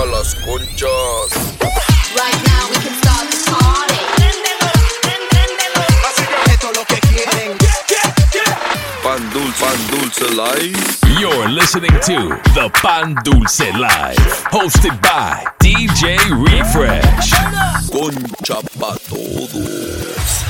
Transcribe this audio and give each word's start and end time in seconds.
Right 0.00 0.16
now 2.46 2.64
we 2.70 2.76
can 2.76 2.94
start 3.02 3.28
party. 3.52 4.00
Pan 9.02 9.20
dulce, 9.30 9.60
pan 9.60 9.78
dulce. 9.90 10.24
You're 11.20 11.48
listening 11.50 11.90
to 11.90 12.40
the 12.54 12.70
Pan 12.72 13.14
Dulce 13.24 13.60
Live, 13.78 14.16
hosted 14.50 14.96
by 15.02 15.44
DJ 15.58 16.16
Refresh. 16.48 17.32
Concha 17.90 18.62
pa 18.78 18.96
todos. 19.06 20.44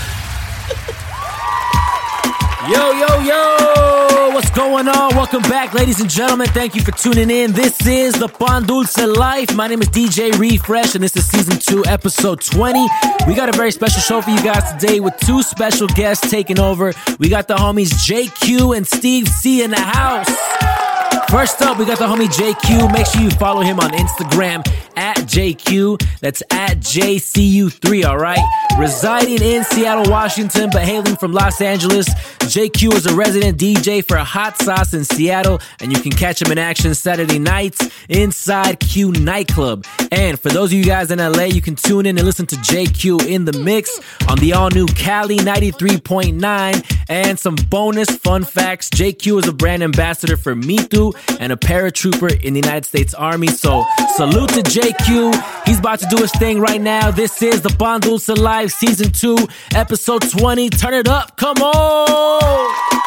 Yo, 2.69 2.93
yo, 2.93 3.21
yo. 3.21 4.09
What's 4.41 4.57
going 4.57 4.88
on? 4.88 5.14
Welcome 5.14 5.43
back, 5.43 5.75
ladies 5.75 6.00
and 6.00 6.09
gentlemen. 6.09 6.46
Thank 6.46 6.75
you 6.75 6.80
for 6.80 6.93
tuning 6.93 7.29
in. 7.29 7.52
This 7.52 7.86
is 7.86 8.14
the 8.14 8.27
Pan 8.27 8.62
Dulce 8.62 8.96
Life. 8.96 9.55
My 9.55 9.66
name 9.66 9.82
is 9.82 9.91
DJ 9.91 10.32
Refresh, 10.38 10.95
and 10.95 11.05
this 11.05 11.15
is 11.15 11.28
season 11.28 11.59
two, 11.59 11.84
episode 11.84 12.41
20. 12.41 12.88
We 13.27 13.34
got 13.34 13.51
a 13.51 13.52
very 13.52 13.70
special 13.70 14.01
show 14.01 14.23
for 14.23 14.30
you 14.30 14.42
guys 14.42 14.73
today 14.73 14.98
with 14.98 15.15
two 15.18 15.42
special 15.42 15.88
guests 15.88 16.30
taking 16.30 16.59
over. 16.59 16.95
We 17.18 17.29
got 17.29 17.48
the 17.48 17.56
homies 17.56 17.91
JQ 17.91 18.79
and 18.79 18.87
Steve 18.87 19.29
C 19.29 19.62
in 19.62 19.73
the 19.73 19.79
house. 19.79 20.90
First 21.30 21.62
up, 21.62 21.79
we 21.79 21.84
got 21.84 22.01
the 22.01 22.07
homie 22.07 22.27
JQ. 22.27 22.93
Make 22.93 23.07
sure 23.07 23.23
you 23.23 23.30
follow 23.30 23.61
him 23.61 23.79
on 23.79 23.91
Instagram 23.93 24.66
at 24.97 25.16
JQ. 25.19 26.02
That's 26.19 26.43
at 26.51 26.79
JCU3, 26.79 28.05
all 28.05 28.19
right? 28.19 28.41
Residing 28.77 29.41
in 29.41 29.62
Seattle, 29.62 30.11
Washington, 30.11 30.71
but 30.73 30.83
hailing 30.83 31.15
from 31.15 31.33
Los 31.33 31.61
Angeles, 31.61 32.09
JQ 32.41 32.95
is 32.95 33.07
a 33.07 33.15
resident 33.15 33.59
DJ 33.59 34.05
for 34.05 34.16
Hot 34.16 34.57
Sauce 34.59 34.93
in 34.93 35.05
Seattle, 35.05 35.61
and 35.80 35.93
you 35.93 36.02
can 36.02 36.11
catch 36.11 36.43
him 36.43 36.51
in 36.51 36.59
action 36.59 36.97
Saturday 36.97 37.38
nights 37.38 37.88
inside 38.09 38.80
Q 38.80 39.12
Nightclub. 39.12 39.87
And 40.10 40.38
for 40.38 40.49
those 40.49 40.73
of 40.73 40.79
you 40.79 40.85
guys 40.85 41.12
in 41.12 41.21
LA, 41.21 41.45
you 41.45 41.62
can 41.62 41.77
tune 41.77 42.07
in 42.07 42.19
and 42.19 42.26
listen 42.26 42.47
to 42.47 42.57
JQ 42.57 43.29
in 43.29 43.45
the 43.45 43.52
mix 43.52 44.01
on 44.29 44.38
the 44.38 44.54
all 44.54 44.71
new 44.71 44.87
Cali 44.87 45.37
93.9 45.37 46.97
and 47.09 47.38
some 47.38 47.54
bonus 47.54 48.10
fun 48.10 48.43
facts. 48.43 48.88
JQ 48.91 49.43
is 49.43 49.49
a 49.49 49.52
brand 49.52 49.85
ambassador 49.85 50.37
for 50.37 50.57
MeToo 50.57 51.15
and 51.38 51.52
a 51.52 51.57
paratrooper 51.57 52.30
in 52.43 52.54
the 52.54 52.60
United 52.60 52.85
States 52.85 53.15
Army. 53.15 53.49
So 53.49 53.85
salute 54.16 54.51
to 54.51 54.63
JQ. 54.63 55.66
He's 55.66 55.79
about 55.79 56.01
to 56.01 56.07
do 56.07 56.16
his 56.16 56.32
thing 56.32 56.60
right 56.60 56.80
now. 56.80 57.10
This 57.10 57.43
is 57.43 57.63
the 57.63 57.74
Bon 57.79 58.01
Dulce 58.01 58.29
Live 58.29 58.73
Season 58.73 59.10
2, 59.13 59.37
Episode 59.74 60.23
20. 60.30 60.71
Turn 60.71 60.95
it 60.95 61.09
up. 61.09 61.37
Come 61.37 61.59
on. 61.59 63.01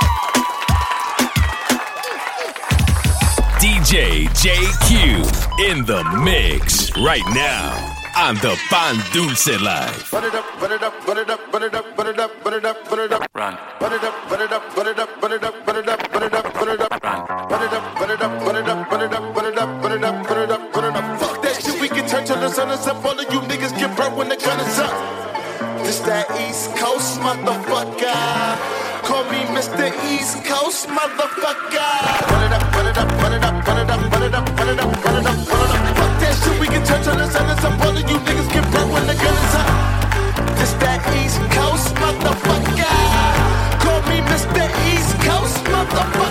DJ 3.59 4.27
JQ 4.29 5.69
in 5.69 5.85
the 5.85 6.03
mix 6.23 6.91
right 6.97 7.23
now 7.33 8.02
on 8.15 8.35
the 8.35 8.57
Bon 8.69 8.95
Dulce 9.11 9.59
Live. 9.59 10.13
Run. 10.13 10.23
Run. 13.35 13.57
Fuck 21.19 21.41
that 21.43 21.61
shit, 21.63 21.81
we 21.81 21.89
can 21.89 22.07
turn 22.07 22.25
to 22.25 22.33
the 22.33 22.49
sun 22.49 22.69
is 22.71 22.87
up. 22.87 23.03
All 23.03 23.19
of 23.19 23.33
you 23.33 23.39
niggas 23.41 23.77
get 23.77 23.95
burnt 23.97 24.15
when 24.15 24.29
the 24.29 24.35
gun 24.37 24.59
is 24.59 24.79
up. 24.79 24.93
This 25.83 25.99
that 26.01 26.29
East 26.39 26.75
Coast 26.77 27.19
motherfucker. 27.19 28.83
Call 29.03 29.23
me 29.25 29.39
Mr. 29.55 29.91
East 30.11 30.43
Coast, 30.45 30.87
motherfucker. 30.87 31.91
Run 32.31 32.43
it 32.45 32.53
up, 32.53 32.73
run 32.73 32.87
it 32.87 32.97
up, 32.97 33.11
run 33.21 33.33
it 33.33 33.43
up, 33.43 33.67
run 33.67 33.77
it 33.79 33.89
up, 33.89 34.11
run 34.13 34.23
it 34.23 34.33
up, 34.33 34.59
run 34.59 34.69
it 34.69 34.79
up, 34.79 35.05
run 35.05 35.17
it 35.17 35.27
up, 35.27 35.45
run 35.45 35.87
it 35.87 35.97
up 35.97 36.02
that 36.33 36.43
shit 36.43 36.59
we 36.59 36.67
can 36.67 36.83
touch 36.85 37.07
on 37.07 37.17
the 37.17 37.29
sentence. 37.29 37.63
I'm 37.63 37.77
of 37.79 38.09
you 38.09 38.17
niggas 38.17 38.49
get 38.51 38.63
burnt 38.71 38.91
when 38.91 39.05
the 39.07 39.13
gun 39.13 39.35
is 39.45 39.55
up. 39.55 39.69
This 40.57 40.73
that 40.81 41.01
East 41.21 41.39
Coast 41.53 41.93
motherfucker. 41.95 42.89
Call 43.83 44.01
me 44.09 44.17
Mr. 44.31 44.65
East 44.89 45.13
Coast 45.21 45.57
motherfucker. 45.65 46.22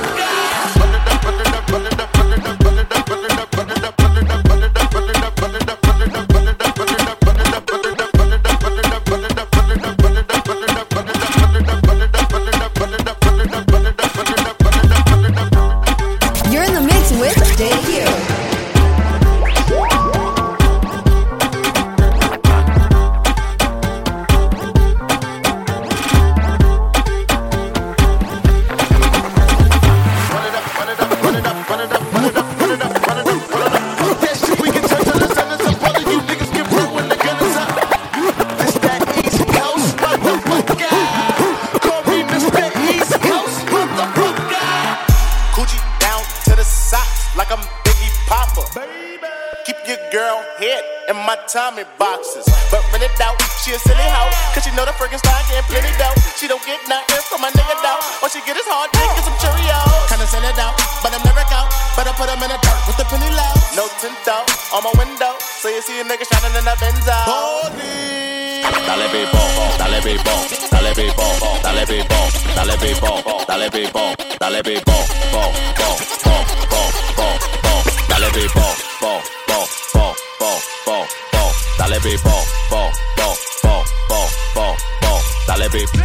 pipo, 72.82 73.22
dale 73.47 73.70
pipo, 73.70 74.12
dale 74.38 74.62
pipo, 74.62 74.93
po, 75.31 75.53
po, 75.78 75.97
po, 76.22 76.44
po, 76.69 76.82
po, 77.15 77.38
po, 77.62 77.82
dale 78.09 78.31
pipo, 78.31 78.75
po, 78.98 79.20
po, 79.47 79.66
po, 79.93 80.15
po, 80.38 80.60
po, 80.84 81.06
po, 81.31 81.53
dale 81.78 82.00
pipo, 82.00 82.43
po, 82.69 82.91
po, 83.16 83.37
po, 83.62 83.84
po, 84.09 84.26
po, 84.54 84.76
po, 85.00 85.20
dale 85.47 85.69
pipo. 85.70 85.98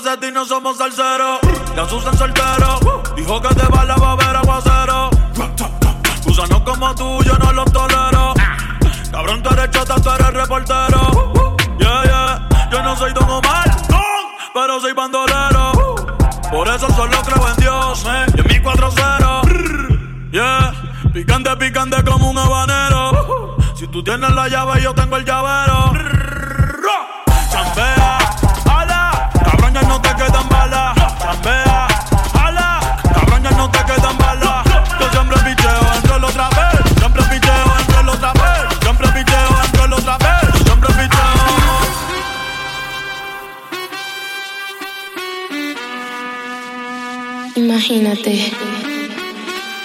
la 0.00 0.30
no 0.30 0.44
somos 0.46 0.78
salseros. 0.78 1.38
Ya 1.76 1.86
Susan 1.86 2.16
soltero, 2.16 3.02
dijo 3.14 3.42
que 3.42 3.54
te 3.54 3.66
va 3.66 3.84
la 3.84 3.96
babera 3.96 4.40
aguacero. 4.40 5.10
Gusanos 6.24 6.62
como 6.62 6.94
tú, 6.94 7.22
yo 7.24 7.36
no 7.36 7.52
los 7.52 7.70
tolero. 7.70 8.32
Cabrón, 9.10 9.42
tú 9.42 9.50
eres 9.50 9.70
chota, 9.70 9.96
tú 9.96 10.10
eres 10.10 10.32
reportero. 10.32 11.52
Yeah, 11.78 12.02
yeah, 12.04 12.48
yo 12.70 12.82
no 12.82 12.96
soy 12.96 13.12
Don 13.12 13.28
Omar, 13.28 13.70
pero 14.54 14.80
soy 14.80 14.94
bandolero. 14.94 15.72
Por 16.50 16.68
eso 16.68 16.88
solo 16.94 17.18
creo 17.22 17.48
en 17.50 17.56
Dios, 17.56 18.06
eh, 18.06 18.26
y 18.34 18.40
en 18.40 18.46
mi 18.46 18.60
4-0. 18.60 20.30
Yeah, 20.32 20.72
picante, 21.12 21.54
picante 21.56 22.02
como 22.02 22.30
un 22.30 22.38
habanero. 22.38 23.56
Si 23.74 23.86
tú 23.88 24.02
tienes 24.02 24.30
la 24.30 24.48
llave, 24.48 24.80
yo 24.80 24.94
tengo 24.94 25.18
el 25.18 25.24
llavero. 25.26 25.92
Chambea 27.50 28.21
quedan 30.24 30.48
balas. 30.48 30.94
Chambea, 31.20 31.86
ala. 32.44 32.80
Cabrón, 33.14 33.42
ya 33.42 33.50
no 33.52 33.70
te 33.70 33.78
quedan 33.84 34.16
balas. 34.18 34.64
Yo 35.00 35.10
siempre 35.10 35.36
picheo 35.46 35.82
en 35.96 36.08
rol 36.08 36.24
otra 36.24 36.48
vez. 36.50 36.98
Siempre 36.98 37.22
picheo 37.30 37.66
en 37.78 37.94
rol 37.94 38.08
otra 38.08 38.32
vez. 38.32 38.78
Siempre 38.82 39.08
picheo 39.08 39.50
en 39.64 39.78
rol 39.78 39.92
otra 39.92 40.18
vez. 40.18 40.62
Siempre 40.64 40.88
picheo. 40.98 41.32
Imagínate, 47.54 48.52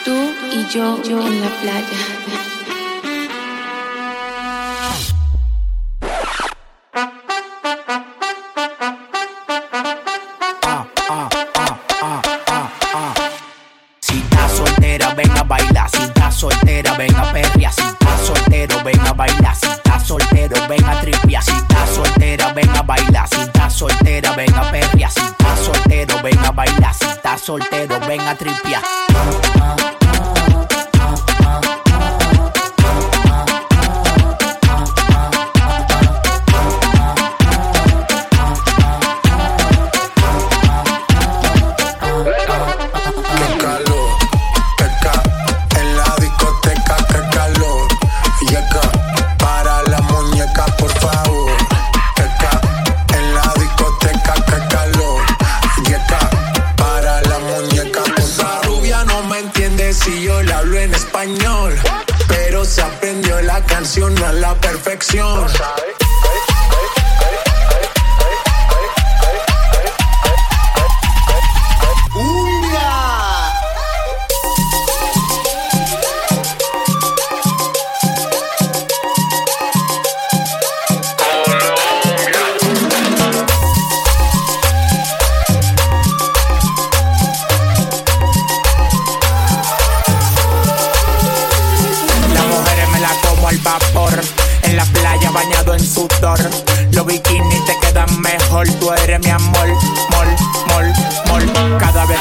tú 0.05 0.15
y 0.51 0.65
yo, 0.73 1.01
yo 1.03 1.27
en 1.27 1.41
la 1.41 1.49
playa 1.61 2.16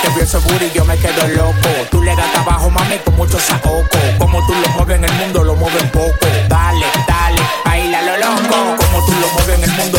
te 0.03 0.09
vio 0.11 0.23
ese 0.23 0.39
booty 0.39 0.71
yo 0.75 0.85
me 0.85 0.97
quedo 0.99 1.29
loco. 1.29 1.69
Tú 1.91 2.03
le 2.03 2.15
das 2.15 2.37
abajo, 2.37 2.71
mami, 2.71 2.99
con 3.05 3.17
mucho 3.17 3.39
saoco. 3.39 3.99
Como 4.19 4.45
tú 4.47 4.55
lo 4.55 4.69
mueves 4.71 4.97
en 4.97 5.05
el 5.05 5.13
mundo, 5.15 5.45
lo 5.45 5.55
mueves 5.55 5.85
poco. 5.91 6.27
Dale, 6.49 6.87
dale, 7.07 7.43
bailalo 7.65 8.17
loco. 8.17 8.77
Como 8.77 9.07
tú 9.07 9.13
lo 9.21 9.29
mueves 9.35 9.59
en 9.59 9.65
el 9.65 9.77
mundo 9.77 9.96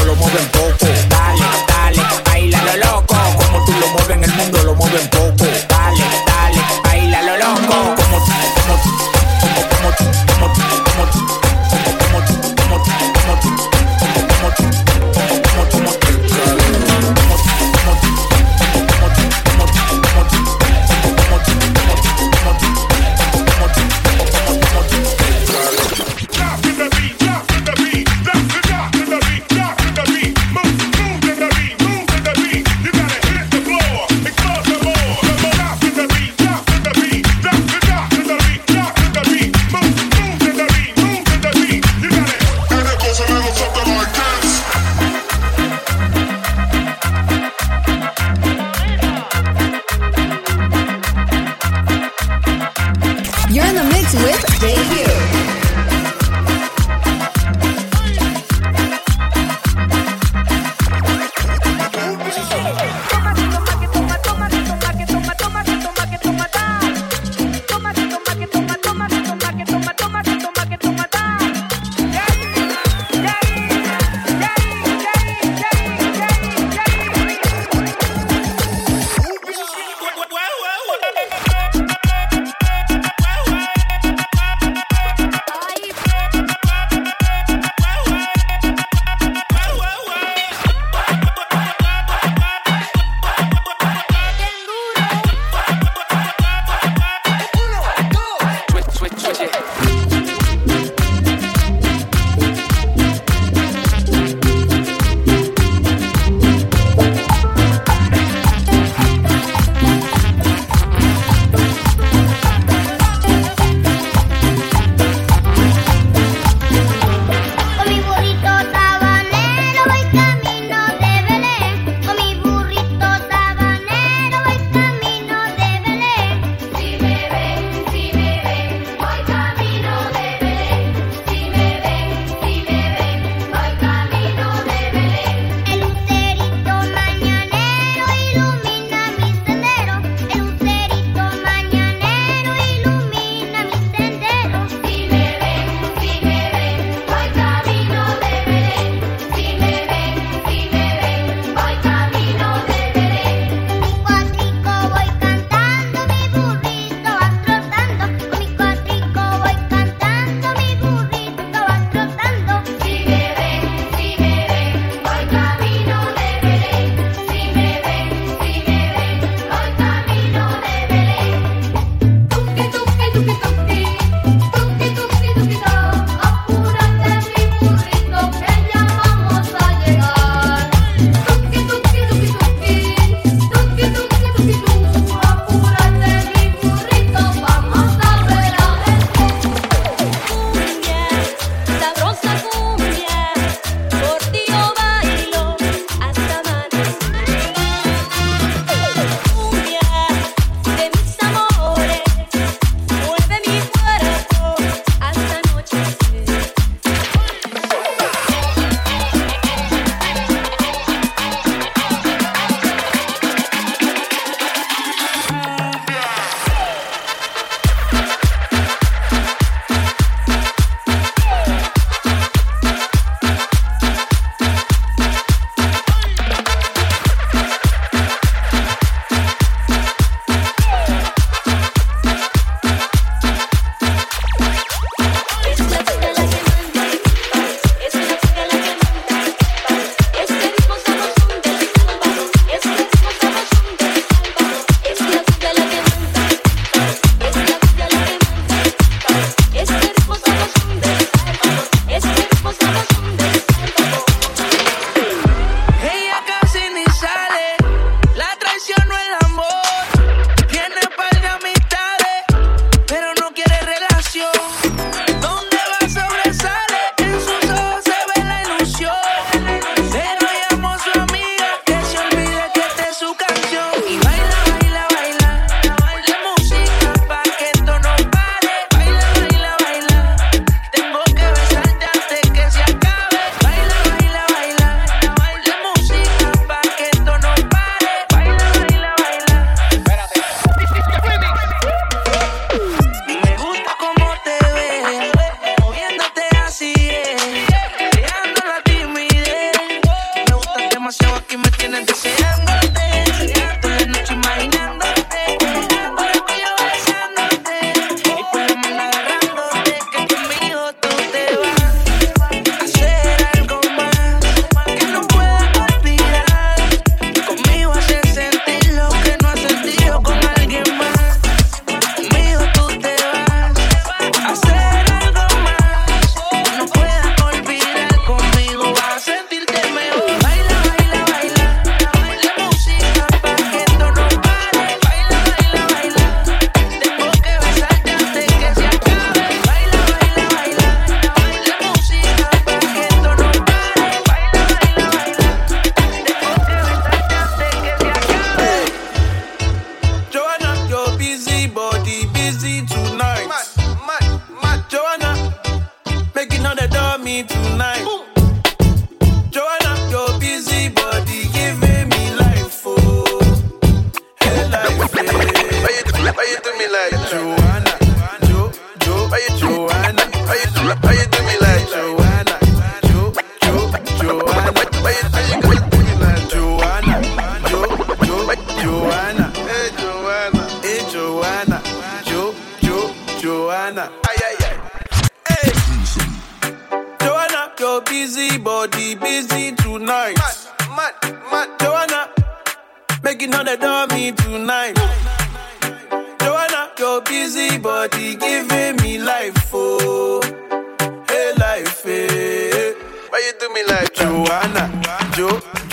rádio. 405.17 405.66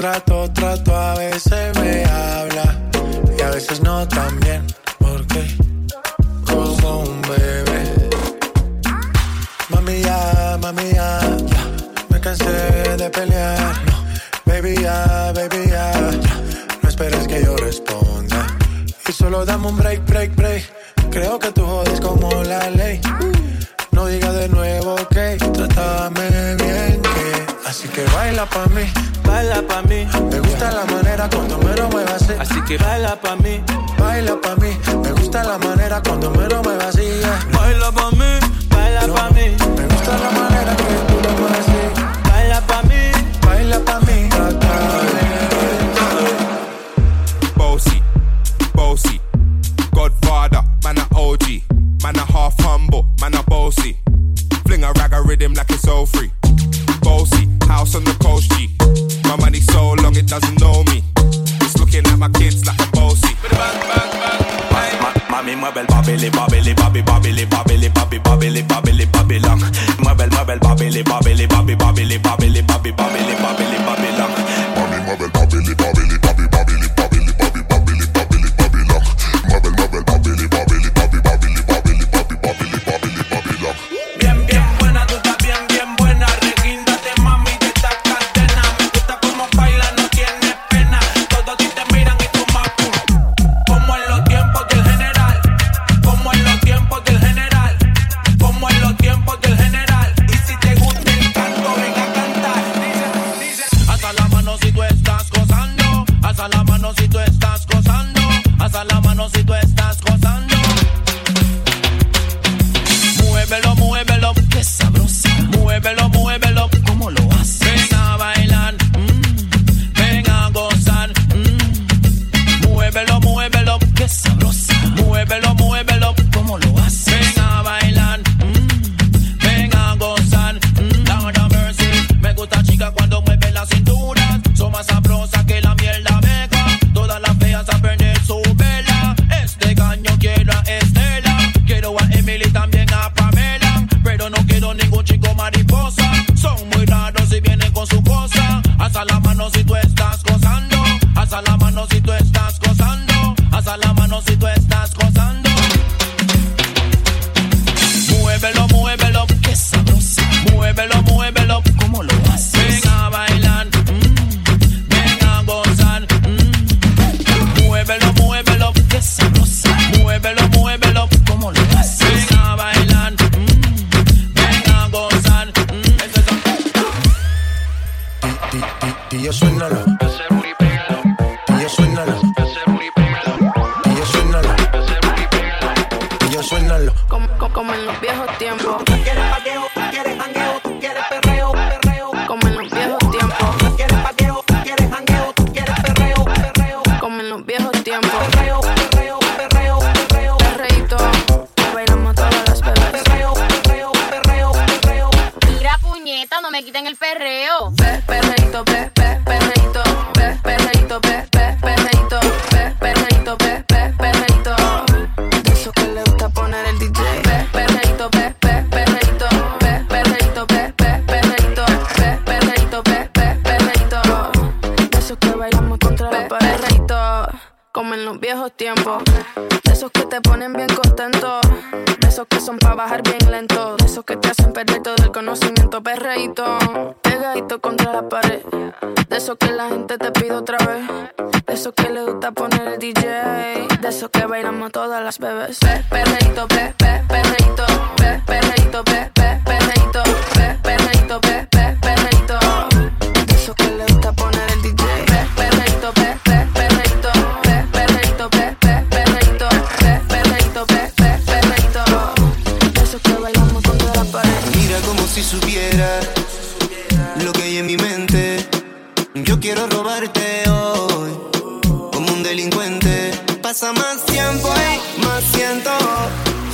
Trato, 0.00 0.50
trato, 0.54 0.96
a 0.96 1.14
veces 1.14 1.79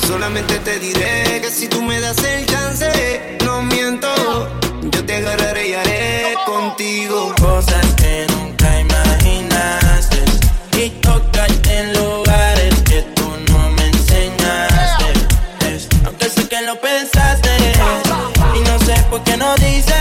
Solamente 0.07 0.61
te 0.61 0.79
diré 0.79 1.40
que 1.42 1.51
si 1.51 1.66
tú 1.66 1.83
me 1.83 1.99
das 2.01 2.19
el 2.23 2.47
chance, 2.47 3.37
no 3.45 3.61
miento. 3.62 4.09
Yo 4.83 5.05
te 5.05 5.16
agarraré 5.16 5.71
y 5.71 5.75
haré 5.75 6.35
contigo 6.47 7.35
cosas 7.40 7.85
que 7.97 8.25
nunca 8.29 8.81
imaginaste 8.81 10.23
y 10.79 10.90
tocarte 11.01 11.79
en 11.79 11.92
lugares 11.95 12.75
que 12.85 13.03
tú 13.16 13.29
no 13.49 13.71
me 13.71 13.87
enseñaste. 13.87 15.12
Aunque 16.05 16.29
sé 16.29 16.49
que 16.49 16.62
lo 16.62 16.81
pensaste 16.81 17.51
y 18.55 18.61
no 18.61 18.79
sé 18.87 18.95
por 19.11 19.25
qué 19.25 19.37
no 19.37 19.57
dices. 19.57 19.96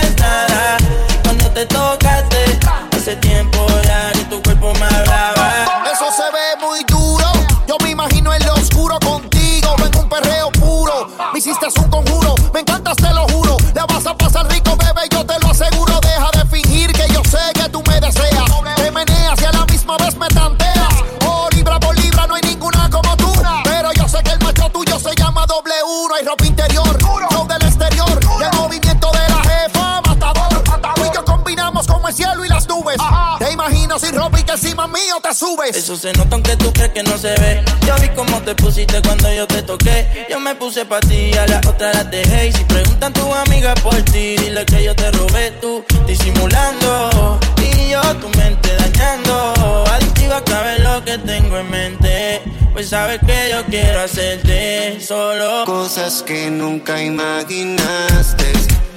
Eso 35.86 35.94
se 35.94 36.12
nota 36.14 36.34
aunque 36.34 36.56
tú 36.56 36.72
crees 36.72 36.90
que 36.90 37.02
no 37.04 37.16
se 37.16 37.28
ve. 37.28 37.62
Yo 37.86 37.94
vi 38.02 38.08
cómo 38.08 38.42
te 38.42 38.56
pusiste 38.56 39.00
cuando 39.02 39.32
yo 39.32 39.46
te 39.46 39.62
toqué. 39.62 40.26
Yo 40.28 40.40
me 40.40 40.52
puse 40.56 40.84
pa' 40.84 40.98
ti, 40.98 41.32
a 41.34 41.46
la 41.46 41.60
otra 41.64 41.92
las 41.92 42.10
dejé. 42.10 42.48
Y 42.48 42.52
si 42.54 42.64
preguntan 42.64 43.12
tus 43.12 43.32
amigas 43.32 43.80
por 43.82 43.94
ti, 44.02 44.34
dile 44.36 44.66
que 44.66 44.82
yo 44.82 44.96
te 44.96 45.12
robé 45.12 45.52
tú, 45.60 45.84
disimulando. 46.04 47.38
Y 47.62 47.90
yo 47.90 48.02
tu 48.16 48.28
mente 48.36 48.68
dañando. 48.74 49.84
Adictiva 49.92 50.42
cabe 50.42 50.80
lo 50.80 51.04
que 51.04 51.18
tengo 51.18 51.56
en 51.56 51.70
mente. 51.70 52.42
Pues 52.72 52.88
sabes 52.88 53.20
que 53.24 53.50
yo 53.52 53.64
quiero 53.66 54.00
hacerte 54.00 55.00
solo 55.00 55.66
cosas 55.66 56.20
que 56.24 56.50
nunca 56.50 57.00
imaginaste 57.00 58.52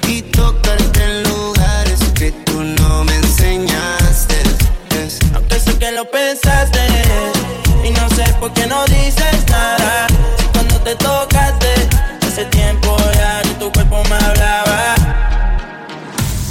y 0.07 0.23
tocarte 0.23 1.03
en 1.03 1.21
lugares 1.21 1.99
que 2.15 2.31
tú 2.31 2.63
no 2.63 3.03
me 3.03 3.15
enseñaste 3.15 4.08
lo 5.91 6.09
pensaste 6.09 6.79
y 7.83 7.89
no 7.91 8.09
sé 8.09 8.23
por 8.39 8.53
qué 8.53 8.67
no 8.67 8.85
dices 8.85 9.45
nada. 9.49 10.07
Si 10.37 10.45
cuando 10.47 10.79
te 10.81 10.95
tocaste 10.95 11.73
hace 12.27 12.45
tiempo 12.45 12.95
ya 13.15 13.41
que 13.41 13.55
tu 13.55 13.71
cuerpo 13.71 14.03
me 14.09 14.15
hablaba. 14.15 14.95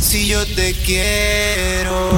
Si 0.01 0.27
yo 0.27 0.44
te 0.55 0.74
quiero, 0.74 2.11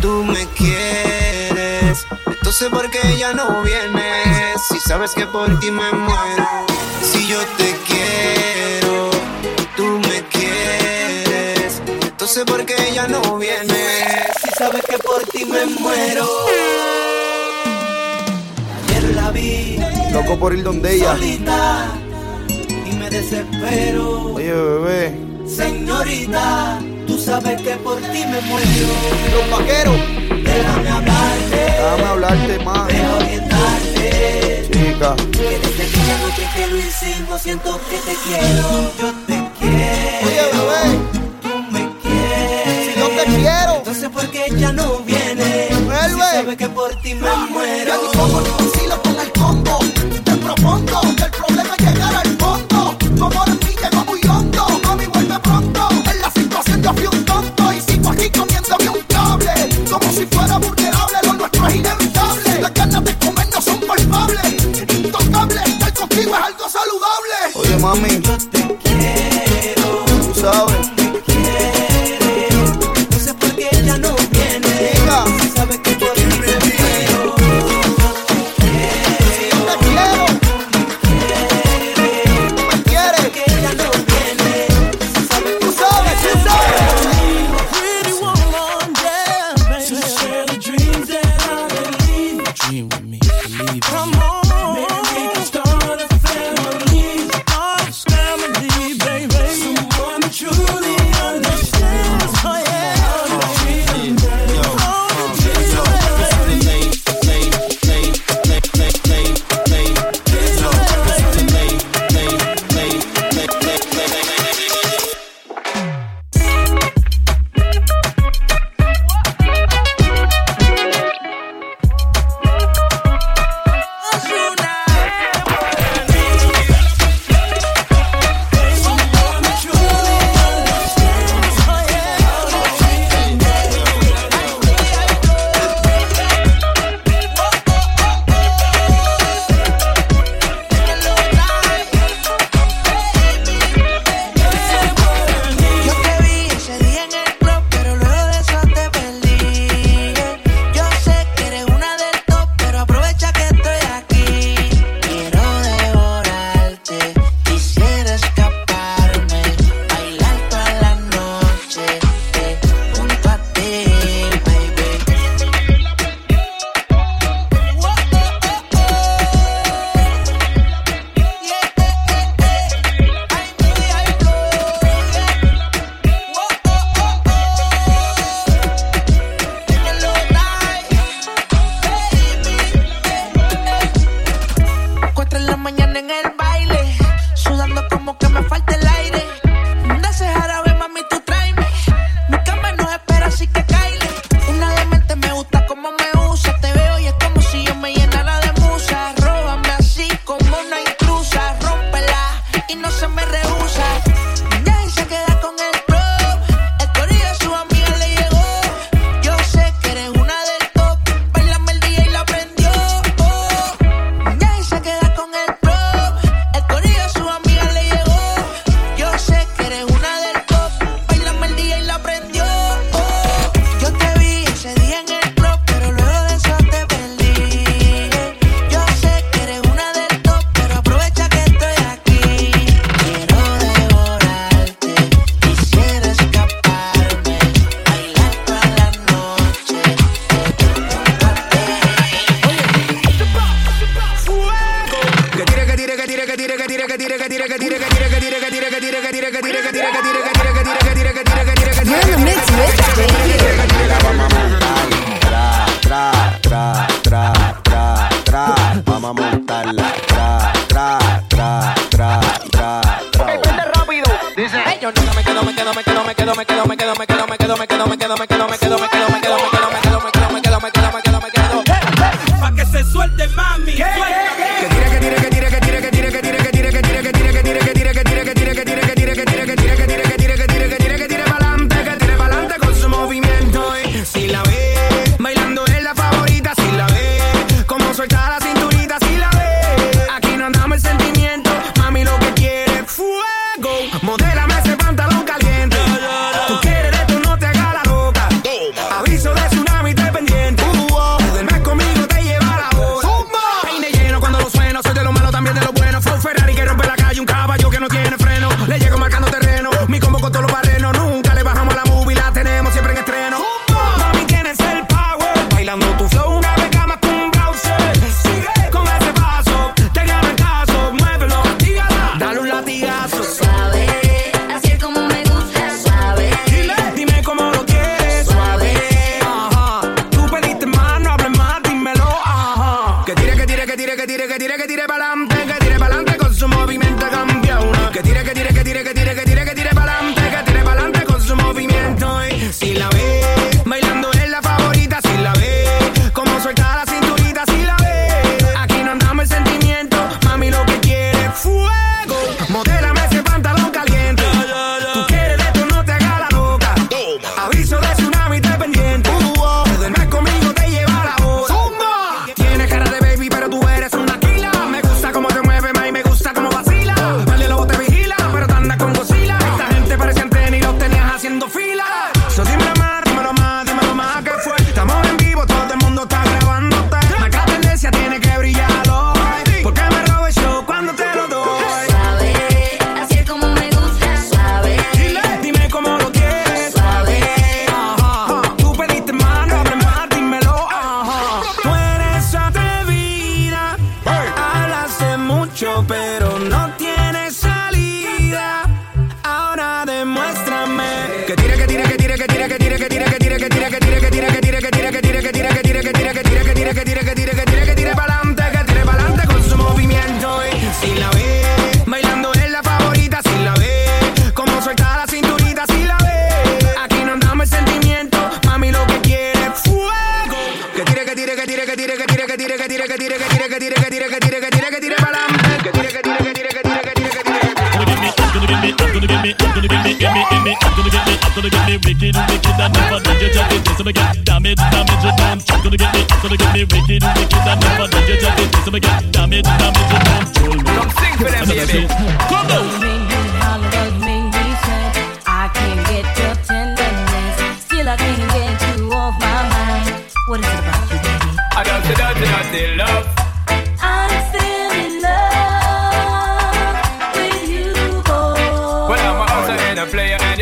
tú 0.00 0.24
me 0.24 0.46
quieres. 0.50 2.06
Entonces 2.26 2.68
por 2.70 2.90
qué 2.90 3.16
ya 3.18 3.32
no 3.32 3.62
vienes 3.62 4.60
si 4.68 4.78
sabes 4.80 5.12
que 5.12 5.26
por 5.26 5.58
ti 5.60 5.70
me 5.70 5.92
muero. 5.92 6.66
Si 7.02 7.26
yo 7.26 7.40
te 7.58 7.76
quiero, 7.86 9.10
tú 9.76 9.84
me 10.08 10.22
quieres. 10.30 11.82
Entonces 12.02 12.44
por 12.44 12.64
qué 12.64 12.92
ya 12.94 13.06
no 13.06 13.38
vienes 13.38 14.33
sabes 14.64 14.82
que 14.88 14.98
por 14.98 15.22
ti 15.24 15.44
me 15.44 15.66
muero. 15.66 16.26
Ayer 18.88 19.14
la 19.14 19.30
vi. 19.30 19.78
Loco 20.12 20.38
por 20.38 20.54
ir 20.54 20.62
donde 20.62 20.94
ella. 20.94 21.12
Solita, 21.12 21.88
y 22.86 22.92
me 22.94 23.10
desespero. 23.10 24.34
Oye, 24.34 24.52
bebé. 24.52 25.20
Señorita, 25.46 26.80
tú 27.06 27.18
sabes 27.18 27.60
que 27.60 27.74
por 27.76 27.96
ti 27.96 28.20
me 28.32 28.40
muero. 28.40 28.88
Los 29.34 29.50
vaqueros. 29.50 29.96
Déjame 30.44 30.88
hablarte. 30.88 31.56
Déjame 31.56 32.04
hablarte 32.04 32.58
más. 32.64 32.88
Déjame 32.88 33.14
orientarte. 33.16 34.68
Chica. 34.72 35.16
Que 35.32 35.58
desde 35.62 35.82
aquella 35.88 36.18
noche 36.24 36.48
que 36.56 36.66
lo 36.68 36.76
hicimos 36.78 37.42
siento 37.42 37.80
que 37.90 37.98
te 37.98 38.14
quiero. 38.24 38.66
Yo 38.98 39.12
te 39.26 39.36
quiero. 39.58 40.26
Oye, 40.26 40.42
bebé. 40.52 40.93
Que 46.56 46.68
por 46.68 46.94
ti 46.96 47.14
me 47.14 47.34
muero. 47.50 48.73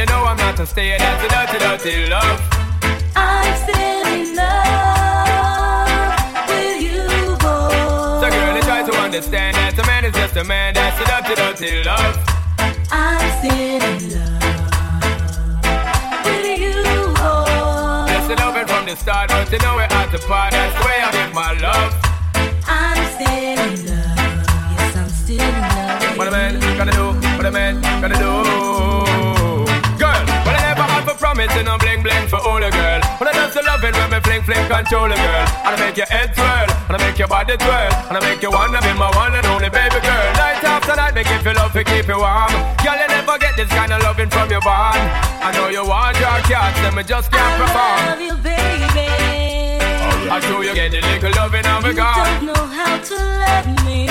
You 0.02 0.06
know 0.06 0.24
I'm 0.24 0.36
not 0.36 0.58
a 0.58 0.66
stayer. 0.66 0.98
That's 0.98 1.22
a 1.22 1.28
dirty, 1.28 1.58
dirty 1.62 2.10
love. 2.10 2.40
I'm 3.14 3.54
still 3.62 4.06
in 4.10 4.34
love 4.34 6.18
with 6.50 6.82
you, 6.82 7.06
boy. 7.38 7.70
So, 8.18 8.26
girl, 8.34 8.56
you 8.56 8.62
try 8.62 8.82
to 8.82 8.94
understand 8.98 9.54
that 9.56 9.78
a 9.78 9.86
man 9.86 10.04
is 10.04 10.14
just 10.14 10.34
a 10.36 10.42
man. 10.42 10.74
That's 10.74 10.98
a 10.98 11.04
dirty, 11.06 11.34
dirty 11.38 11.84
love. 11.84 12.18
I'm 12.90 13.22
still 13.38 13.78
in 13.78 14.10
love 14.10 14.42
with 16.26 16.50
you, 16.50 16.82
boy. 17.14 18.10
That's 18.10 18.26
the 18.26 18.34
loving 18.42 18.66
from 18.66 18.86
the 18.86 18.96
start, 18.96 19.28
but 19.30 19.52
you 19.52 19.60
know 19.60 19.76
we're 19.76 19.82
at 19.86 20.10
the 20.10 20.18
part. 20.26 20.50
That's 20.50 20.74
the 20.78 20.84
way 20.84 20.98
I 20.98 21.12
give 21.14 21.32
my 21.32 21.52
love. 21.62 21.94
I'm 22.66 22.98
still 23.14 23.58
in 23.70 23.86
love. 23.86 24.18
Yes, 24.74 24.96
I'm 24.98 25.08
still 25.08 25.38
in 25.38 25.62
love. 25.62 26.18
What 26.18 26.26
a 26.26 26.30
man 26.32 26.58
gonna 26.76 26.90
do? 26.90 27.14
What 27.38 27.46
a 27.46 27.52
man 27.52 27.80
gonna 28.02 28.18
do? 28.18 29.11
Girl, 31.32 31.40
well 31.40 31.48
I 31.48 31.48
never 31.48 31.48
have 31.48 31.48
a 31.48 31.48
promise 31.48 31.56
and 31.56 31.68
I'm 31.68 31.78
bling 31.78 32.02
bling 32.02 32.28
for 32.28 32.40
all 32.44 32.62
a 32.62 32.70
girl. 32.70 33.00
But 33.18 33.28
I 33.28 33.32
just 33.32 33.56
love 33.56 33.84
it 33.84 33.94
when 33.96 34.10
me 34.10 34.20
fling 34.20 34.42
fling 34.42 34.68
control 34.68 35.08
a 35.08 35.16
girl. 35.16 35.46
And 35.64 35.72
I 35.72 35.76
make 35.80 35.96
your 35.96 36.06
head 36.06 36.34
twirl, 36.34 36.68
and 36.88 36.96
I 36.96 36.98
make 36.98 37.18
your 37.18 37.28
body 37.28 37.56
twirl, 37.56 37.92
and 38.08 38.16
I 38.16 38.20
make 38.20 38.42
you 38.42 38.50
wanna 38.50 38.80
be 38.82 38.92
my 38.92 39.08
one 39.16 39.34
and 39.34 39.46
only 39.46 39.70
baby 39.70 40.00
girl. 40.00 40.28
Night 40.36 40.62
after 40.64 40.96
night, 40.96 41.14
make 41.14 41.28
you 41.28 41.38
feel 41.40 41.54
love 41.54 41.72
to 41.72 41.84
keep 41.84 42.06
you 42.06 42.18
warm. 42.18 42.52
Girl, 42.84 42.96
you 42.96 43.08
never 43.08 43.38
get 43.38 43.56
this 43.56 43.68
kind 43.70 43.92
of 43.92 44.02
loving 44.02 44.28
from 44.30 44.50
your 44.50 44.60
bond. 44.60 45.00
I 45.40 45.52
know 45.56 45.68
you 45.68 45.84
want 45.86 46.20
your 46.20 46.38
cats, 46.44 46.78
and 46.84 46.96
me 46.96 47.02
just 47.02 47.30
can't 47.32 47.56
perform. 47.56 47.96
love 48.12 48.20
you, 48.20 48.36
baby. 48.44 49.08
I 50.28 50.40
show 50.40 50.60
you 50.60 50.74
get 50.74 50.92
the 50.92 51.00
little 51.00 51.32
loving 51.36 51.66
and 51.66 51.84
we 51.84 51.90
You 51.90 51.96
don't 51.96 52.44
know 52.48 52.64
how 52.76 52.96
to 52.96 53.16
love 53.16 53.68
me. 53.84 54.08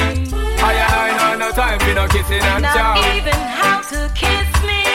I 0.62 0.74
I 0.78 1.38
know 1.38 1.48
no 1.48 1.52
time 1.52 1.80
for 1.80 1.94
no 1.94 2.08
kissing 2.08 2.42
and 2.42 2.62
Not 2.62 2.76
chow. 2.76 3.18
even 3.18 3.34
how 3.34 3.82
to 3.82 4.12
kiss 4.14 4.50
me. 4.66 4.91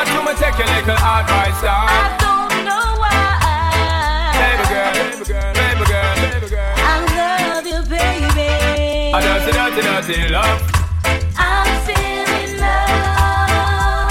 I 0.00 0.04
do 0.08 0.16
me 0.24 0.32
take 0.40 0.56
your 0.56 0.64
little 0.64 0.96
advice 0.96 1.60
down. 1.60 1.84
I 1.84 2.16
don't 2.24 2.64
know 2.64 2.96
why. 2.96 4.32
Baby 4.40 4.64
girl, 4.72 4.96
baby 4.96 5.28
girl, 5.28 5.52
baby 5.52 5.84
girl, 5.92 6.14
baby 6.24 6.48
girl. 6.48 6.72
I 6.80 7.04
love 7.20 7.66
you, 7.68 7.80
baby. 7.84 8.48
I 9.12 9.20
dirty, 9.20 9.52
dirty, 9.52 9.82
dirty 9.84 10.32
love. 10.32 10.56
I'm 11.36 11.68
still 11.84 12.32
in 12.40 12.56
love 12.64 14.08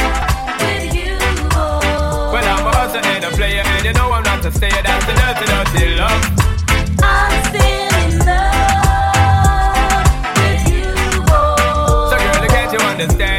with 0.62 0.94
you, 0.94 1.18
boy. 1.58 2.38
Well, 2.38 2.46
I'm 2.46 2.70
a 2.70 2.72
hustler 2.78 3.02
and 3.10 3.26
a 3.26 3.32
player, 3.34 3.64
and 3.66 3.82
you 3.86 3.94
know 3.94 4.14
I'm 4.14 4.22
not 4.22 4.46
a 4.46 4.52
stayer. 4.52 4.84
That's 4.86 5.06
the 5.10 5.14
dirty, 5.18 5.46
dirty 5.50 5.98
love. 5.98 6.22
I'm 7.02 7.34
still 7.50 7.94
in 8.06 8.14
love 8.30 10.06
with 10.38 10.70
you, 10.70 10.94
boy. 11.26 12.14
So, 12.14 12.16
girl, 12.22 12.46
can't 12.46 12.70
you 12.78 12.82
understand 12.86 13.39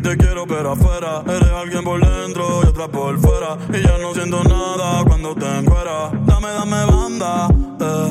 Te 0.00 0.16
quiero 0.16 0.46
pero 0.46 0.72
afuera 0.72 1.22
Eres 1.26 1.50
alguien 1.50 1.84
por 1.84 2.00
dentro 2.00 2.62
y 2.64 2.66
otra 2.66 2.88
por 2.88 3.20
fuera. 3.20 3.58
Y 3.72 3.82
ya 3.82 3.98
no 3.98 4.14
siento 4.14 4.42
nada 4.42 5.04
cuando 5.04 5.34
te 5.34 5.46
encueras 5.58 6.12
Dame, 6.24 6.48
dame 6.48 6.84
banda 6.86 7.48
eh. 7.80 8.08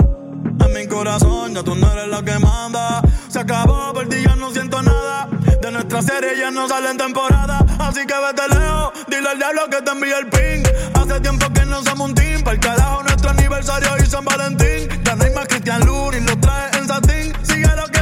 En 0.65 0.74
mi 0.74 0.88
corazón 0.88 1.56
ya 1.56 1.63
tú 1.63 1.76
no 1.76 1.91
eres 1.91 2.08
la 2.08 2.24
que 2.24 2.38
manda. 2.38 3.02
Se 3.28 3.39
acabó, 3.39 3.94
por 3.94 4.08
ti 4.08 4.17
ya 4.24 4.36
no 4.36 4.52
siento 4.52 4.82
nada. 4.82 5.28
De 5.62 5.72
nuestra 5.72 6.02
serie 6.02 6.38
ya 6.38 6.52
no 6.52 6.67
sale 6.67 6.91
en 6.91 6.98
temporada 6.98 7.65
Así 7.80 8.06
que 8.06 8.13
vete 8.13 8.48
lejos, 8.48 8.91
dile 9.08 9.30
al 9.30 9.38
diablo 9.38 9.62
que 9.70 9.82
te 9.82 9.91
envíe 9.91 10.12
el 10.12 10.28
ping. 10.28 10.63
Hace 10.94 11.20
tiempo 11.22 11.52
que 11.52 11.65
no 11.65 11.84
somos 11.84 12.10
un 12.10 12.15
team 12.15 12.44
Para 12.44 12.54
el 12.54 12.60
carajo 12.60 13.04
nuestro 13.04 13.30
aniversario 13.32 13.89
y 13.98 14.06
San 14.06 14.24
Valentín. 14.24 14.88
Ya 15.04 15.15
no 15.15 15.24
hay 15.24 15.32
más 15.34 15.48
Cristian 15.48 15.86
Luri, 15.86 16.20
lo 16.22 16.38
trae 16.38 16.78
en 16.78 16.88
satín. 16.88 17.34
Sigue 17.44 17.76
lo 17.76 17.88
que 17.88 18.01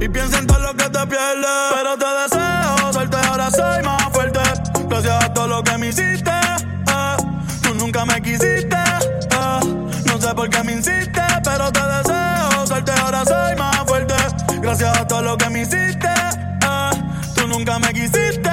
Y 0.00 0.08
piensa 0.08 0.38
en 0.38 0.46
todo 0.46 0.58
lo 0.58 0.74
que 0.74 0.84
te 0.84 1.06
pierdes. 1.06 1.46
Pero 1.74 1.96
te 1.96 2.06
deseo 2.06 2.92
suerte, 2.92 3.16
ahora 3.28 3.50
soy 3.50 3.82
más 3.84 4.02
fuerte. 4.12 4.40
Gracias 4.88 5.24
a 5.24 5.32
todo 5.32 5.46
lo 5.48 5.62
que 5.62 5.78
me 5.78 5.88
hiciste. 5.88 6.30
eh. 6.30 7.16
Tú 7.62 7.74
nunca 7.74 8.04
me 8.04 8.20
quisiste. 8.20 8.76
eh. 8.76 9.60
No 10.06 10.20
sé 10.20 10.34
por 10.34 10.48
qué 10.50 10.62
me 10.64 10.72
insiste, 10.72 11.22
pero 11.42 11.72
te 11.72 11.80
deseo 11.80 12.66
suerte, 12.66 12.92
ahora 12.92 13.24
soy 13.24 13.56
más 13.56 13.76
fuerte. 13.86 14.14
Gracias 14.60 14.98
a 14.98 15.06
todo 15.06 15.22
lo 15.22 15.36
que 15.36 15.50
me 15.50 15.62
hiciste. 15.62 16.08
eh. 16.08 16.90
Tú 17.34 17.46
nunca 17.46 17.78
me 17.78 17.92
quisiste. 17.92 18.50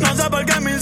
No 0.00 0.14
sé 0.16 0.30
por 0.30 0.44
qué 0.44 0.60
me 0.60 0.74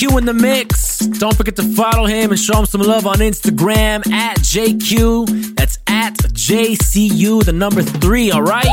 JQ 0.00 0.18
in 0.18 0.24
the 0.24 0.32
mix. 0.32 0.98
Don't 0.98 1.36
forget 1.36 1.56
to 1.56 1.62
follow 1.62 2.06
him 2.06 2.30
and 2.30 2.40
show 2.40 2.58
him 2.58 2.64
some 2.64 2.80
love 2.80 3.06
on 3.06 3.16
Instagram 3.16 4.10
at 4.10 4.38
JQ. 4.38 5.54
That's 5.56 5.78
at 5.86 6.14
JCU, 6.14 7.44
the 7.44 7.52
number 7.52 7.82
three, 7.82 8.30
all 8.30 8.42
right? 8.42 8.66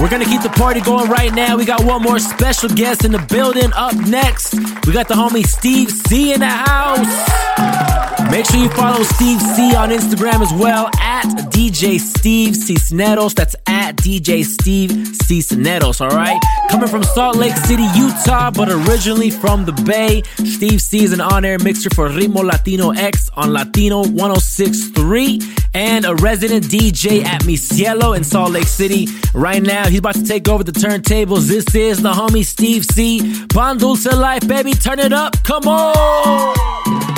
We're 0.00 0.08
gonna 0.08 0.24
keep 0.24 0.42
the 0.42 0.52
party 0.56 0.80
going 0.80 1.08
right 1.08 1.32
now. 1.32 1.56
We 1.56 1.64
got 1.64 1.84
one 1.84 2.02
more 2.02 2.18
special 2.18 2.68
guest 2.70 3.04
in 3.04 3.12
the 3.12 3.24
building. 3.28 3.72
Up 3.74 3.94
next, 3.94 4.54
we 4.84 4.92
got 4.92 5.06
the 5.06 5.14
homie 5.14 5.46
Steve 5.46 5.90
C 5.90 6.32
in 6.32 6.40
the 6.40 6.48
house. 6.48 7.89
Make 8.30 8.46
sure 8.46 8.60
you 8.60 8.68
follow 8.70 9.02
Steve 9.02 9.40
C 9.40 9.74
on 9.74 9.90
Instagram 9.90 10.40
as 10.40 10.52
well 10.52 10.88
at 11.00 11.24
DJ 11.50 11.98
Steve 11.98 12.54
Cisneros. 12.54 13.34
That's 13.34 13.56
at 13.66 13.96
DJ 13.96 14.44
Steve 14.44 14.90
Cisneros, 15.16 16.00
all 16.00 16.10
right? 16.10 16.40
Coming 16.70 16.88
from 16.88 17.02
Salt 17.02 17.36
Lake 17.36 17.56
City, 17.56 17.82
Utah, 17.96 18.52
but 18.52 18.68
originally 18.70 19.30
from 19.30 19.64
the 19.64 19.72
Bay. 19.72 20.22
Steve 20.46 20.80
C 20.80 21.02
is 21.02 21.12
an 21.12 21.20
on 21.20 21.44
air 21.44 21.58
mixer 21.58 21.90
for 21.90 22.08
Ritmo 22.08 22.44
Latino 22.44 22.90
X 22.92 23.30
on 23.34 23.52
Latino 23.52 24.06
1063 24.06 25.40
and 25.74 26.04
a 26.04 26.14
resident 26.16 26.66
DJ 26.66 27.24
at 27.24 27.44
Mi 27.44 27.56
Cielo 27.56 28.12
in 28.12 28.22
Salt 28.22 28.52
Lake 28.52 28.68
City. 28.68 29.08
Right 29.34 29.62
now, 29.62 29.88
he's 29.88 29.98
about 29.98 30.14
to 30.14 30.24
take 30.24 30.48
over 30.48 30.62
the 30.62 30.72
turntables. 30.72 31.48
This 31.48 31.74
is 31.74 32.00
the 32.00 32.12
homie 32.12 32.44
Steve 32.44 32.84
C. 32.84 33.44
Bon 33.46 33.76
Dulce 33.76 34.06
Life, 34.06 34.46
baby. 34.46 34.72
Turn 34.72 35.00
it 35.00 35.12
up. 35.12 35.42
Come 35.42 35.66
on. 35.66 37.09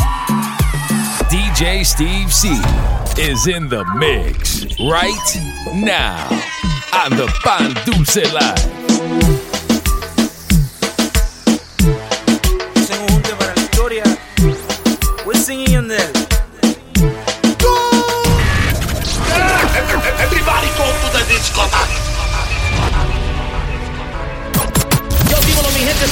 DJ 1.32 1.82
Steve 1.86 2.30
C 2.30 2.50
is 3.18 3.46
in 3.46 3.66
the 3.70 3.86
mix 3.96 4.66
right 4.78 5.72
now 5.72 6.28
on 6.92 7.10
the 7.12 7.26
Pan 7.42 7.72
Dulce 7.86 8.30
Live. 8.34 9.41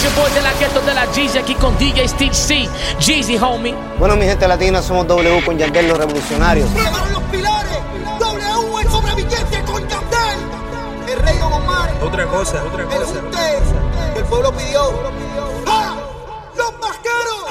Es 0.00 0.04
your 0.04 0.14
boy 0.22 0.30
de 0.32 0.42
la 0.42 0.52
ghetto 0.54 0.80
de 0.80 0.94
la 0.94 1.06
Jeezy 1.12 1.38
aquí 1.38 1.54
con 1.54 1.76
DJ 1.78 2.08
Steve 2.08 2.34
C. 2.34 2.68
Jeezy, 2.98 3.36
homie. 3.38 3.74
Bueno, 3.98 4.16
mi 4.16 4.24
gente 4.24 4.46
latina, 4.46 4.82
somos 4.82 5.06
W 5.06 5.44
con 5.44 5.58
Yandel 5.58 5.88
los 5.88 5.98
revolucionarios. 5.98 6.68
Llegaron 6.70 7.12
los 7.12 7.22
pilares. 7.24 7.78
W 8.18 8.80
en 8.80 8.90
sobreviviente 8.90 9.62
con 9.64 9.86
Yandel. 9.88 10.38
El 11.08 11.18
rey 11.20 11.38
Don 11.38 11.52
Omar. 11.52 11.90
Otra 12.02 12.26
cosa, 12.26 12.62
otra 12.64 12.82
El 12.82 12.88
cosa. 12.88 13.06
junte. 13.06 14.18
El 14.18 14.24
pueblo 14.24 14.52
pidió. 14.52 14.82
¡Ja! 15.66 15.94
¡Los 16.56 16.72
mascaros! 16.80 17.44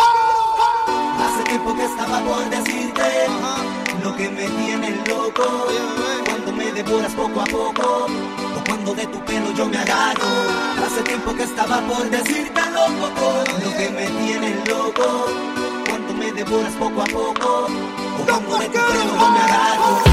Hace 1.19 1.43
tiempo 1.49 1.75
que 1.75 1.85
estaba 1.85 2.19
por 2.21 2.49
decirte 2.49 3.27
lo 4.03 4.15
que 4.15 4.29
me 4.29 4.45
tiene 4.47 5.03
loco. 5.07 5.67
Cuando 6.25 6.51
me 6.53 6.71
devoras 6.71 7.11
poco 7.13 7.41
a 7.41 7.45
poco, 7.45 8.07
cuando 8.69 8.93
de 8.93 9.05
tu 9.07 9.19
pelo 9.25 9.51
yo 9.53 9.65
me 9.65 9.77
agarro. 9.77 10.29
Hace 10.85 11.01
tiempo 11.01 11.33
que 11.35 11.43
estaba 11.43 11.81
por 11.81 12.07
decirte 12.09 12.61
loco, 12.71 13.43
lo 13.63 13.71
que 13.77 13.89
me 13.89 14.05
tiene 14.21 14.55
loco. 14.67 15.25
Cuando 15.89 16.13
me 16.13 16.31
devoras 16.31 16.73
poco 16.73 17.01
a 17.01 17.05
poco, 17.05 17.67
o 18.19 18.25
cuando 18.25 18.57
de 18.59 18.65
tu 18.67 18.73
pelo 18.73 19.17
yo 19.19 19.29
me 19.31 19.39
agarro. 19.39 20.08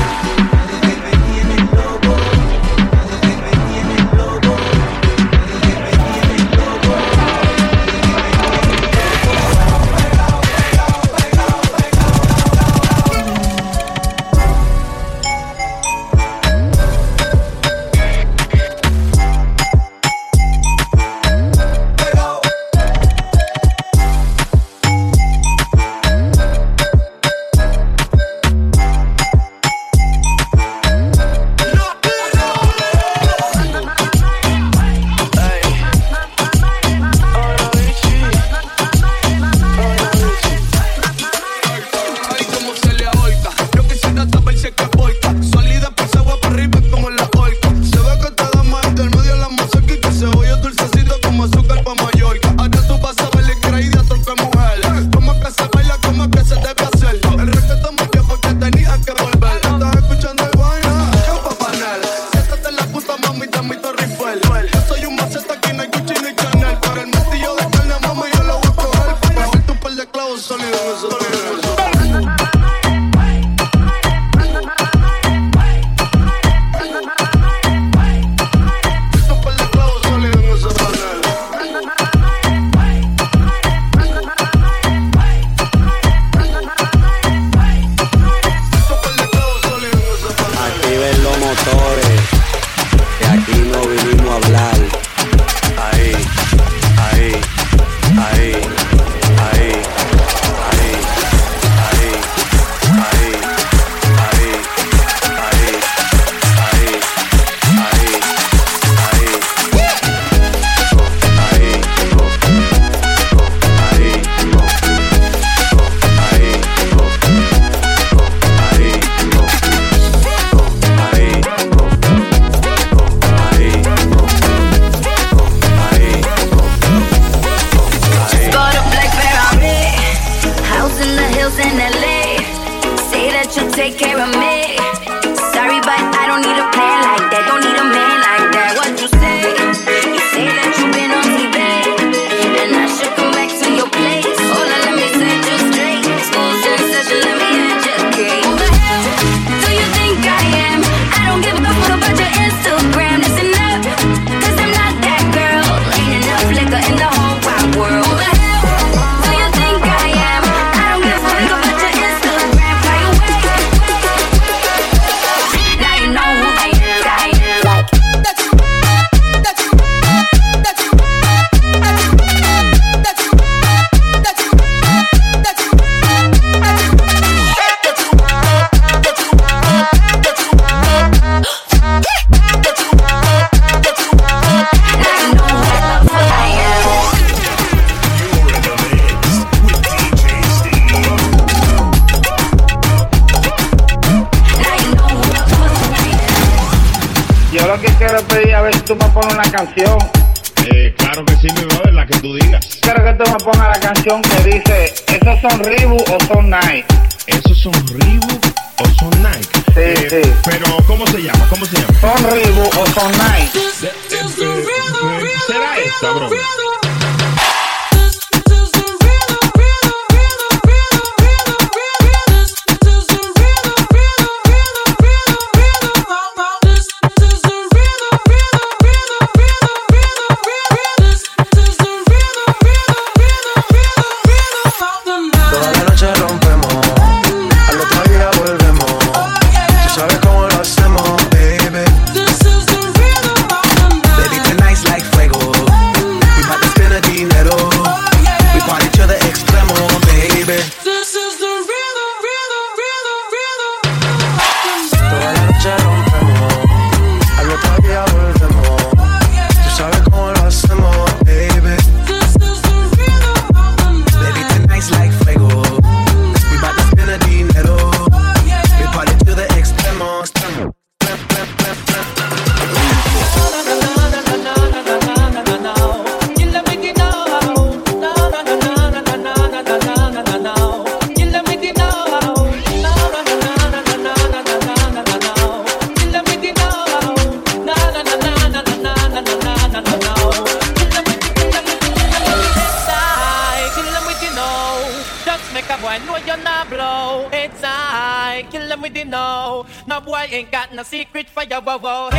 da 301.47 301.61
vovó. 301.61 302.16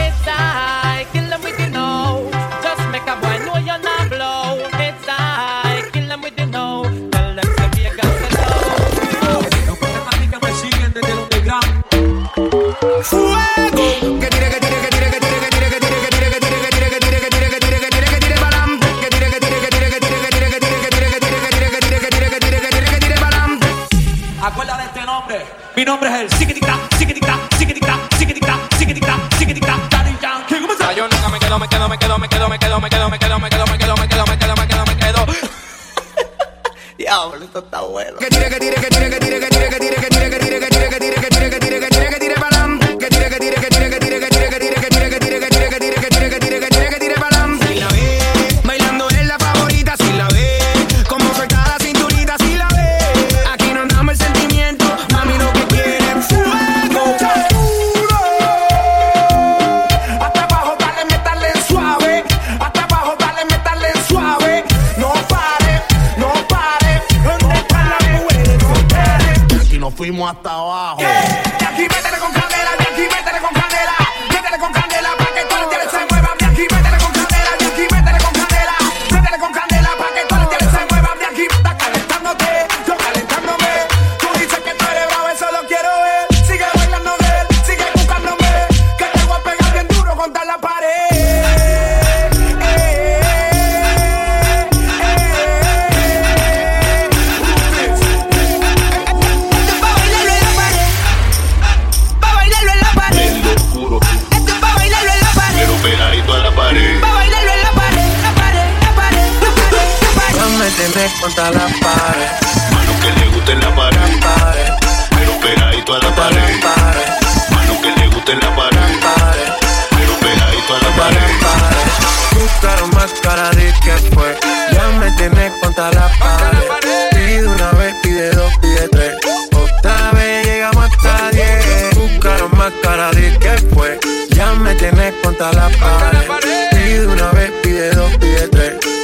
contra 111.28 111.51
la 111.51 111.67
pared. 111.82 112.32
Mano 112.71 112.93
que 113.01 113.11
le 113.19 113.28
guste 113.34 113.55
la 113.55 113.75
pared. 113.75 114.19
pared. 114.21 114.71
Pero 115.09 115.34
pegadito 115.41 115.93
a 115.93 115.99
la 115.99 116.15
pared. 116.15 116.61
pared. 116.61 117.09
Mano 117.51 117.82
que 117.82 117.91
le 117.99 118.07
guste 118.07 118.36
la 118.36 118.55
pared. 118.55 118.99
pared. 119.03 119.49
Pero 119.89 120.13
pegadito 120.23 120.73
a 120.73 120.80
la 120.84 120.91
pared. 120.95 121.32
pared. 121.43 122.39
Buscaron 122.39 122.89
más 122.91 123.11
cara 123.21 123.49
de 123.51 123.73
que 123.84 123.95
fue. 124.13 124.38
Ya 124.71 124.88
me 124.99 125.11
tienes 125.17 125.51
contra 125.61 125.91
la 125.91 126.07
pared. 126.17 127.09
Pide 127.11 127.47
una 127.47 127.71
vez, 127.71 127.95
pide 128.03 128.32
dos, 128.32 128.53
pide 128.61 128.88
tres. 128.88 129.15
Otra 129.51 130.11
vez 130.13 130.45
llegamos 130.45 130.86
hasta 130.86 131.32
diez. 131.32 131.95
Buscaron 131.95 132.57
más 132.57 132.71
cara 132.82 133.11
de 133.11 133.38
que 133.38 133.57
fue. 133.73 133.99
Ya 134.30 134.53
me 134.53 134.73
tienes 134.75 135.13
contra 135.21 135.51
la 135.51 135.67
pared. 135.78 136.69
Pide 136.71 137.07
una 137.07 137.32
vez, 137.32 137.51
pide 137.63 137.91
dos, 137.91 138.15
pide 138.17 138.47
tres. 138.47 138.96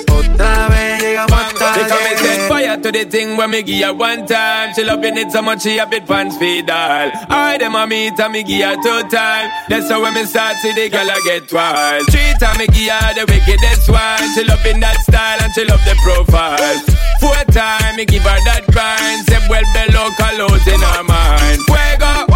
because 1.84 2.04
me 2.04 2.18
set 2.18 2.50
fire 2.50 2.78
to 2.78 2.92
the 2.92 3.06
thing 3.06 3.38
when 3.38 3.52
me 3.52 3.62
give 3.64 3.84
her 3.86 3.94
one 3.94 4.26
time. 4.26 4.74
She 4.74 4.84
loving 4.84 5.18
it 5.18 5.32
so 5.32 5.42
much 5.42 5.64
she 5.64 5.78
a 5.78 5.86
bit 5.86 6.06
pants 6.08 6.38
feed 6.38 6.70
all. 6.70 7.12
I 7.30 7.58
dem 7.60 7.76
a 7.76 7.86
meet 7.88 8.20
and 8.20 8.34
me 8.34 8.44
give 8.44 8.62
her 8.66 8.76
two 8.82 9.08
time. 9.10 9.52
That's 9.70 9.90
how 9.90 10.02
when 10.02 10.14
me 10.14 10.26
start 10.26 10.56
see 10.58 10.74
the 10.74 10.90
girl 10.90 11.10
I 11.10 11.20
get 11.26 11.52
wild. 11.52 12.06
Three 12.12 12.34
time 12.40 12.58
me 12.58 12.68
give 12.68 12.92
her 12.92 13.14
the 13.14 13.26
wickedest 13.28 13.90
one. 13.90 14.24
She 14.36 14.44
loving 14.44 14.80
that 14.82 14.98
style 15.02 15.40
and 15.42 15.52
she 15.54 15.66
love 15.66 15.84
the 15.86 15.96
profile. 16.04 16.80
Four 17.20 17.44
time 17.54 17.96
me 17.96 18.06
give 18.06 18.24
her 18.24 18.40
that 18.50 18.64
grind. 18.72 19.26
Say 19.28 19.40
well 19.50 19.66
below 19.74 20.10
colors 20.18 20.66
in 20.68 20.80
her 20.80 21.04
mind. 21.04 21.60
Fuego. 21.68 22.28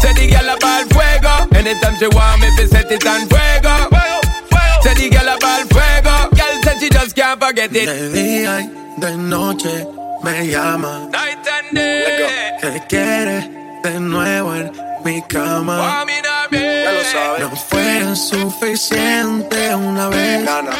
Say 0.00 0.12
the 0.12 0.26
girl 0.30 0.50
a 0.52 0.56
ball 0.60 0.84
fuego. 0.92 1.34
Anytime 1.56 1.96
she 1.98 2.06
want 2.08 2.40
me, 2.40 2.48
fi 2.56 2.66
set 2.66 2.90
it 2.92 3.06
on 3.06 3.26
fuego. 3.26 3.74
fuego, 3.90 4.20
fuego. 4.52 4.82
Say 4.84 4.94
the 4.94 5.06
girl 5.10 5.28
a 5.32 5.36
ball 5.40 5.62
fuego. 5.72 6.14
Girl 6.36 6.55
and 6.76 6.82
she 6.82 6.90
just 6.90 7.16
can't 7.16 7.40
forget 7.40 7.74
it. 7.74 7.86
De 7.86 8.08
día 8.12 8.60
y 8.60 9.00
de 9.00 9.16
noche 9.16 9.86
me 10.22 10.46
llama. 10.46 11.08
Night 11.10 11.46
and 11.46 11.74
day. 11.74 12.58
Que 12.60 12.82
quiere 12.88 13.50
de 13.82 14.00
nuevo 14.00 14.54
en 14.54 14.72
mi 15.04 15.22
cama. 15.22 16.04
Ya 16.50 16.92
lo. 16.92 17.48
No 17.48 17.56
fue 17.56 18.16
suficiente 18.16 19.74
una 19.74 20.08
vez. 20.08 20.44
Nana. 20.44 20.72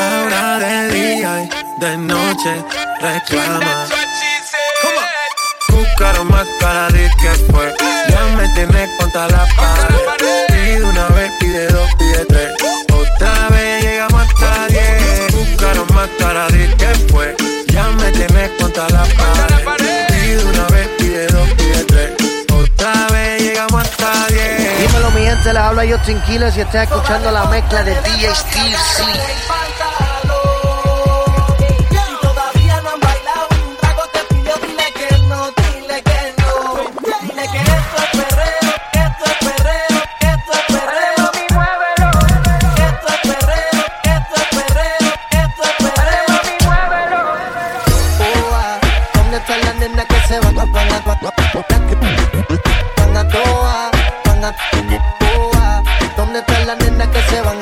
Ahora 0.00 0.58
de 0.58 0.88
día 0.90 1.44
y 1.44 1.80
de 1.80 1.96
noche 1.98 2.64
reclama. 3.00 3.86
Buscaron 5.68 6.28
más 6.28 6.46
para 6.60 6.88
decir 6.88 7.10
que 7.20 7.52
fue. 7.52 7.74
Ya 8.08 8.24
me 8.36 8.48
tienes 8.54 8.90
contra 8.98 9.28
la 9.28 9.46
pared. 9.56 9.94
Pide 10.48 10.84
una 10.84 11.06
vez, 11.08 11.32
pide 11.40 11.66
dos, 11.68 11.88
pide 11.98 12.24
tres. 12.26 12.52
Otra 12.92 13.48
vez 13.50 13.82
llegamos 13.82 14.13
quisieron 15.74 15.94
matar 15.94 16.36
a 16.36 16.46
de 16.48 16.68
que 16.76 16.94
fue. 17.10 17.36
Ya 17.68 17.88
me 17.90 18.10
tienes 18.12 18.50
contra 18.60 18.88
la 18.90 19.04
pared. 19.16 20.06
Pide 20.08 20.44
una 20.44 20.66
vez, 20.68 20.88
pide 20.98 21.26
dos, 21.26 21.48
pide 21.50 21.84
tres. 21.84 22.12
Otra 22.52 23.06
vez 23.12 23.42
llegamos 23.42 23.82
hasta 23.82 24.26
diez. 24.28 24.78
Dímelo, 24.80 25.10
mi 25.10 25.22
gente, 25.22 25.52
les 25.52 25.62
habla 25.62 25.84
Justin 25.88 26.20
Killers 26.22 26.56
y 26.56 26.60
estás 26.60 26.88
escuchando 26.88 27.30
la 27.30 27.44
mezcla 27.46 27.82
de 27.82 27.94
DJ 28.02 28.34
Steve 28.34 28.76
C. 28.96 29.04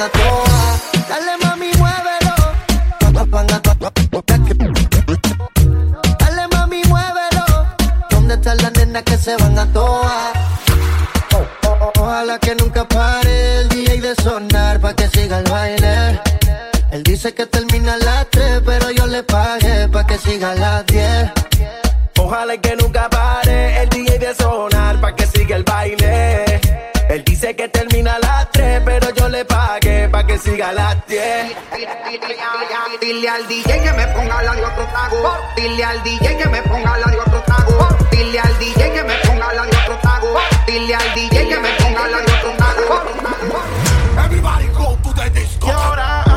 Dale 0.03 1.37
mami, 1.45 1.71
muévelo. 1.79 2.35
Dale 6.19 6.49
mami, 6.51 6.83
muévelo. 6.89 7.45
¿Dónde 8.11 8.35
están 8.35 8.57
las 8.57 8.73
nenas 8.73 9.05
que 9.05 9.17
se 9.17 9.37
van 9.37 9.57
a 9.57 9.73
toa? 9.73 10.33
Ojalá 11.97 12.37
que 12.41 12.57
nunca 12.57 12.85
pare 12.89 13.61
el 13.61 13.69
DJ 13.69 14.01
de 14.01 14.15
sonar 14.17 14.81
pa' 14.81 14.93
que 14.95 15.07
siga 15.07 15.39
el 15.39 15.49
baile. 15.49 16.21
Él 16.91 17.05
dice 17.05 17.33
que 17.33 17.47
termina 17.47 17.97
las 17.99 18.29
3, 18.31 18.63
pero 18.67 18.91
yo 18.91 19.07
le 19.07 19.23
pagué 19.23 19.89
pa' 19.89 20.05
que 20.05 20.19
siga 20.19 20.53
las 20.57 20.85
10. 20.87 21.31
Ojalá 22.19 22.57
que 22.57 22.75
nunca 22.75 23.09
pare 23.09 23.83
el 23.83 23.89
DJ 23.89 24.19
de 24.19 24.35
sonar 24.35 25.01
pa' 25.01 25.15
que 25.15 25.27
siga 25.27 25.55
el 25.55 25.63
baile. 25.63 26.92
Él 27.13 27.23
dice 27.25 27.55
que 27.55 27.69
termina 27.69 28.19
las 28.21 28.51
3, 28.53 28.81
pero 28.87 29.11
yo 29.15 29.29
le 29.29 29.45
pagué 29.45 30.09
pa' 30.09 30.25
que 30.25 30.39
siga 30.39 30.73
las 30.73 30.97
10. 31.07 31.21
Dile 33.03 33.29
al 33.29 33.47
DJ 33.49 33.83
que 33.83 33.93
me 33.93 34.07
ponga 34.07 34.43
la 34.43 34.55
de 34.55 34.65
otro 34.65 34.87
trago. 34.87 35.37
Dile 35.55 35.85
al 35.85 36.03
DJ 36.03 36.37
que 36.39 36.49
me 36.49 36.63
ponga 36.63 36.97
la 36.97 37.07
de 37.09 37.21
otro 37.21 37.43
trago. 37.43 37.89
Dile 38.11 38.41
al 38.41 38.59
DJ 38.59 38.93
que 38.95 39.05
me 39.05 39.15
ponga 39.27 39.53
la 39.53 39.63
de 39.63 39.77
otro 39.77 39.99
trago. 40.01 40.39
Dile 40.67 40.95
al 40.95 41.15
DJ 41.15 41.49
que 41.49 41.59
me 41.59 41.69
ponga 41.75 42.09
la 42.09 42.17
de 42.17 42.33
otro 42.33 42.53
trago. 42.57 43.03
Everybody 44.25 44.67
go 44.69 44.97
to 45.03 45.13
the 45.13 45.29
disco. 45.39 46.32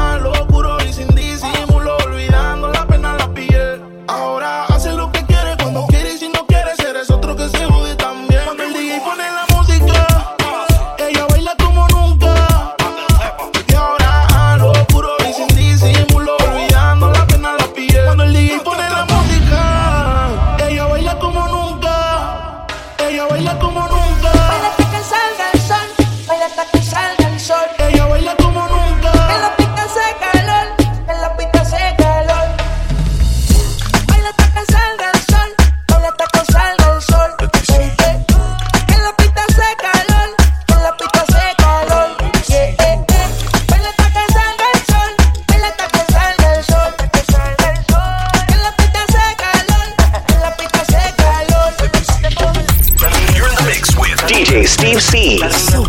Gypsy. 54.86 55.40
So 55.50 55.84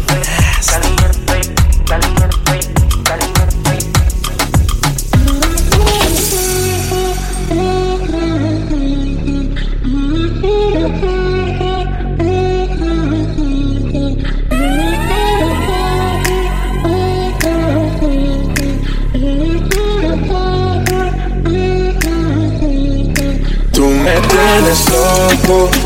Tú 23.73 23.85
me 23.91 24.15
tienes 24.29 24.89
loco 24.89 25.86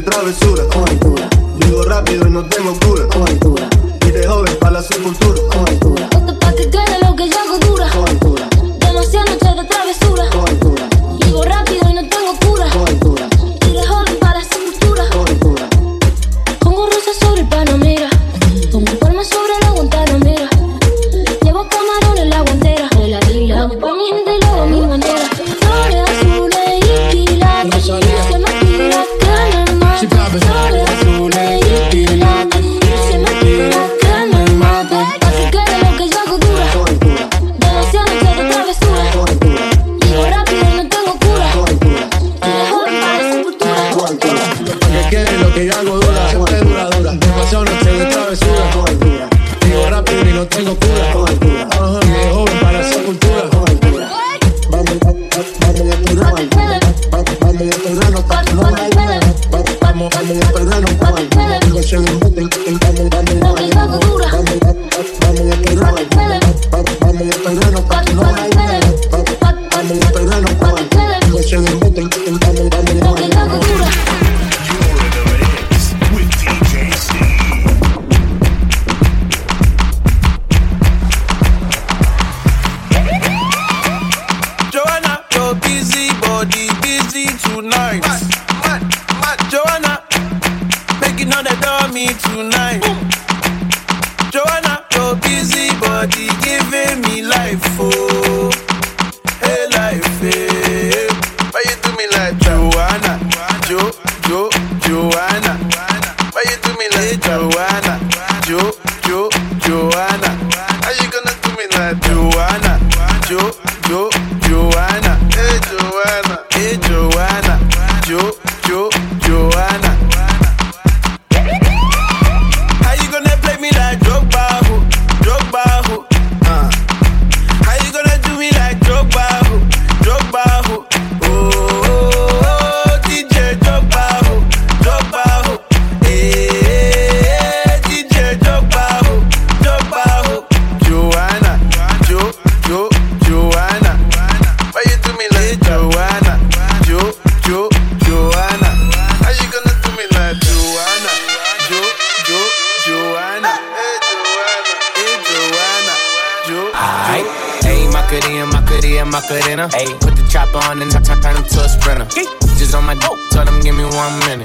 De 0.00 0.06
travesura. 0.06 0.62
Vivo 1.58 1.82
rápido 1.82 2.26
y 2.26 2.30
no 2.30 2.42
tengo 2.46 2.72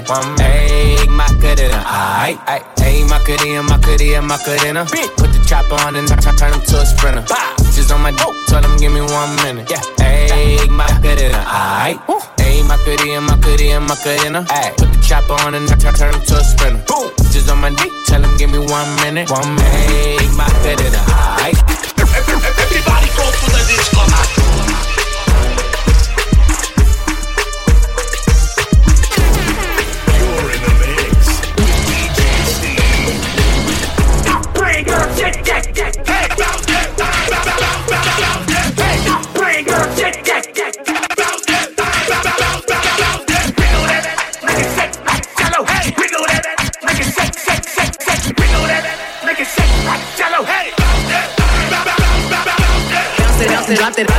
one 0.08 0.34
minute. 0.36 0.36
One 0.36 0.36
minute. 0.36 0.46
Ayy, 0.46 1.08
Macarena, 1.08 1.82
aight, 1.84 2.38
aight. 2.46 2.64
Ayy, 2.76 3.08
Macarena, 3.08 3.62
Macarena, 3.62 4.22
Macarena. 4.22 4.84
Put 5.16 5.32
the 5.32 5.44
chopper 5.46 5.74
on 5.86 5.96
and 5.96 6.08
turn 6.08 6.36
turn 6.36 6.52
him 6.52 6.60
to 6.60 6.80
a 6.80 6.86
sprinter. 6.86 7.24
Just 7.74 7.90
on 7.90 8.00
my 8.02 8.10
oh. 8.10 8.16
dope, 8.16 8.36
tell 8.46 8.62
them 8.62 8.76
give 8.78 8.92
me 8.92 9.00
one 9.00 9.34
minute. 9.36 9.70
Yeah, 9.70 9.82
ayy, 9.98 10.68
Macarena, 10.70 11.42
aight. 11.46 11.98
Ayy, 12.38 12.66
Macarena, 12.66 13.20
Macarena, 13.20 13.80
Macarena. 13.80 14.42
Ayy, 14.44 14.76
put 14.76 14.92
the 14.92 14.98
chopper 15.02 15.34
on 15.44 15.54
and 15.54 15.68
turn 15.68 15.94
turn 15.94 16.14
him 16.14 16.20
to 16.22 16.34
a 16.36 16.44
sprinter. 16.44 16.82
Just 17.32 17.50
on 17.50 17.58
my 17.60 17.70
dick, 17.70 17.92
tell 18.06 18.22
him 18.22 18.36
give 18.36 18.50
me 18.50 18.58
one 18.58 18.88
minute. 19.02 19.30
One 19.30 19.54
minute. 19.54 20.20
Ayy, 20.20 20.36
Macarena, 20.36 21.00
aight. 21.42 21.95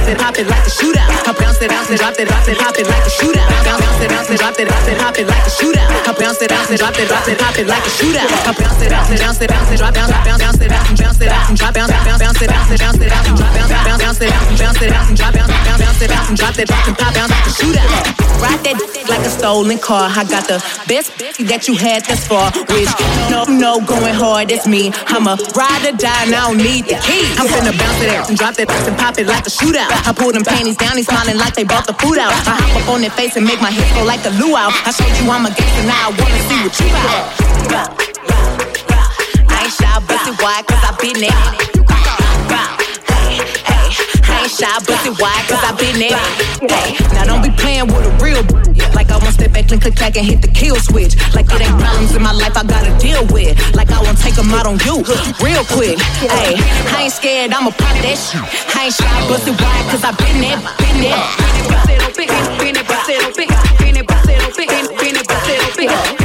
It, 0.07 0.21
hop 0.21 0.37
it 0.37 0.47
like 0.47 0.65
a 0.65 0.69
shootout. 0.69 1.27
I 1.27 1.33
bounce 1.33 1.61
it, 1.61 1.69
bounce 1.69 1.89
it, 1.89 1.97
drop 1.97 2.19
it, 2.19 2.27
drop 2.27 2.47
it, 2.47 2.57
hop 2.57 2.77
it 2.77 2.87
like 2.87 3.05
a 3.05 3.09
shootout. 3.09 3.46
Bounce 4.27 4.41
bounce 4.41 4.59
it, 4.59 4.67
bounce 4.67 4.87
it, 4.87 4.97
drop 4.99 5.15
it, 5.15 5.23
drop 5.23 5.23
it, 5.23 5.23
hop 5.23 5.23
it 5.23 5.27
like 5.27 5.45
a 5.45 5.49
shootout. 5.49 5.87
I 5.87 6.11
bounce 6.11 6.41
it, 6.41 6.49
bounce 6.49 6.69
it, 6.69 6.77
drop 6.79 6.99
it, 6.99 7.07
drop 7.07 7.27
it, 7.27 7.39
hop 7.39 7.57
it 7.57 7.67
like 7.67 7.85
a 7.85 7.89
shootout. 7.95 8.27
I 8.27 8.51
bounce 8.51 8.81
it, 8.81 8.89
bounce 8.91 9.11
it, 9.11 9.19
bounce 9.19 9.39
it, 9.39 9.49
bounce 9.49 9.71
it, 9.71 9.77
drop, 9.77 9.93
bounce, 9.95 10.11
bounce, 10.11 10.43
bounce 10.43 10.59
it 10.59 10.71
out, 10.71 10.89
and 10.89 10.99
bounce 10.99 11.21
it 11.21 11.31
and 11.31 11.57
drop, 11.57 11.73
bounce, 11.73 11.91
bounce, 11.91 12.19
bounce 12.19 12.41
it, 12.41 12.49
bounce 12.49 12.71
it, 12.71 12.79
bounce 12.79 12.99
it 12.99 13.07
and 13.07 13.37
drop, 13.37 13.53
bounce, 13.55 13.71
bounce, 13.71 14.03
bounce 14.03 14.19
it 14.19 14.31
out, 14.35 14.47
and 14.51 14.57
bounce 14.59 14.81
it 14.81 14.91
and 14.91 15.15
drop, 15.15 15.33
bounce, 15.33 15.51
bounce, 15.63 15.79
bounce 15.79 16.01
it 16.01 16.11
out, 16.11 16.27
and 16.27 16.37
drop 16.37 16.55
drop 16.59 16.87
and 16.87 16.97
pop, 16.97 17.13
bounce 17.15 17.31
like 17.31 17.47
a 17.47 17.53
shootout. 17.55 18.27
Ride 18.37 18.61
that 18.69 18.77
like 19.09 19.25
a 19.25 19.31
stolen 19.33 19.79
car. 19.79 20.11
I 20.13 20.21
got 20.29 20.45
the 20.45 20.61
best 20.85 21.09
that 21.49 21.65
you 21.65 21.73
had 21.73 22.05
thus 22.05 22.27
far, 22.27 22.51
which 22.69 22.91
no, 23.33 23.49
no, 23.49 23.81
going 23.81 24.13
hard. 24.13 24.51
It's 24.51 24.67
me. 24.67 24.93
I'm 25.09 25.25
a 25.25 25.33
ride 25.57 25.89
or 25.89 25.97
die, 25.97 26.29
and 26.29 26.35
I 26.35 26.45
don't 26.45 26.61
need 26.61 26.85
the 26.85 27.01
key. 27.01 27.25
I'm 27.39 27.49
finna 27.49 27.73
bounce 27.73 28.01
it 28.03 28.13
out 28.13 28.29
and 28.29 28.37
drop 28.37 28.53
that 28.61 28.69
and 28.69 28.97
pop 28.97 29.17
it 29.17 29.25
like 29.25 29.47
a 29.47 29.53
shootout. 29.53 29.89
I 30.05 30.13
pull 30.13 30.31
them 30.31 30.45
panties 30.45 30.77
down, 30.77 30.97
he's 30.97 31.07
smiling 31.07 31.37
like 31.37 31.55
they 31.57 31.65
brought 31.65 31.87
the 31.87 31.97
food 31.97 32.21
out. 32.21 32.29
I 32.45 32.61
hop 32.61 32.83
up 32.83 32.85
on 32.93 33.01
their 33.01 33.13
face 33.17 33.35
and 33.37 33.45
make 33.45 33.61
my 33.61 33.71
hips 33.71 33.89
go 33.97 34.05
like 34.05 34.16
a 34.25 34.31
luau. 34.39 34.69
I 34.85 34.91
showed 34.91 35.15
you 35.23 35.29
I'm 35.29 35.45
a 35.45 35.49
gangster, 35.49 35.83
now 35.83 36.07
I 36.07 36.15
wanna 36.17 36.39
see 36.47 36.59
what 36.63 36.79
you 36.79 36.87
got. 37.69 37.87
I 39.49 39.63
ain't 39.63 39.73
shy, 39.73 39.99
bust 40.07 40.27
it 40.27 40.41
wide, 40.41 40.65
cause 40.67 40.83
I 40.83 40.91
been 41.01 41.19
there. 41.21 41.86
Hey, 44.47 44.53
hey, 44.53 44.59
I 44.59 44.71
ain't 44.71 44.87
shy, 44.87 44.87
bust 44.87 45.05
it 45.07 45.15
wide, 45.19 45.43
cause 45.51 45.59
I 45.59 45.71
been 45.75 45.99
there. 45.99 46.15
Hey, 46.71 46.95
now 47.11 47.25
don't 47.25 47.43
be 47.43 47.51
playing 47.51 47.87
with 47.87 48.07
a 48.07 48.13
real 48.23 48.39
like 48.95 49.11
I 49.11 49.17
want 49.19 49.33
step 49.33 49.51
back 49.51 49.69
and 49.71 49.81
click 49.81 49.95
clack 49.95 50.15
and 50.15 50.25
hit 50.25 50.41
the 50.41 50.47
kill 50.47 50.77
switch. 50.77 51.19
Like 51.35 51.51
it 51.51 51.59
ain't 51.59 51.75
problems 51.75 52.15
in 52.15 52.21
my 52.21 52.31
life 52.31 52.55
I 52.55 52.63
gotta 52.63 52.95
deal 52.97 53.25
with. 53.27 53.59
Like 53.75 53.91
I 53.91 54.01
won't 54.01 54.17
take 54.17 54.35
them 54.35 54.47
out 54.53 54.65
on 54.65 54.79
you 54.87 55.03
real 55.43 55.65
quick. 55.75 55.99
Hey, 56.23 56.55
I 56.95 57.03
ain't 57.03 57.13
scared, 57.13 57.51
I'ma 57.51 57.71
pop 57.71 57.95
that 57.99 58.15
shit. 58.15 58.39
I 58.71 58.87
ain't 58.87 58.95
shy, 58.95 59.27
bust 59.27 59.47
it 59.47 59.59
wide, 59.59 59.85
cause 59.91 60.03
I 60.03 60.15
been 60.15 60.39
there, 60.39 60.59
been 60.79 61.01
there. 61.03 61.47
nadie, 65.77 66.16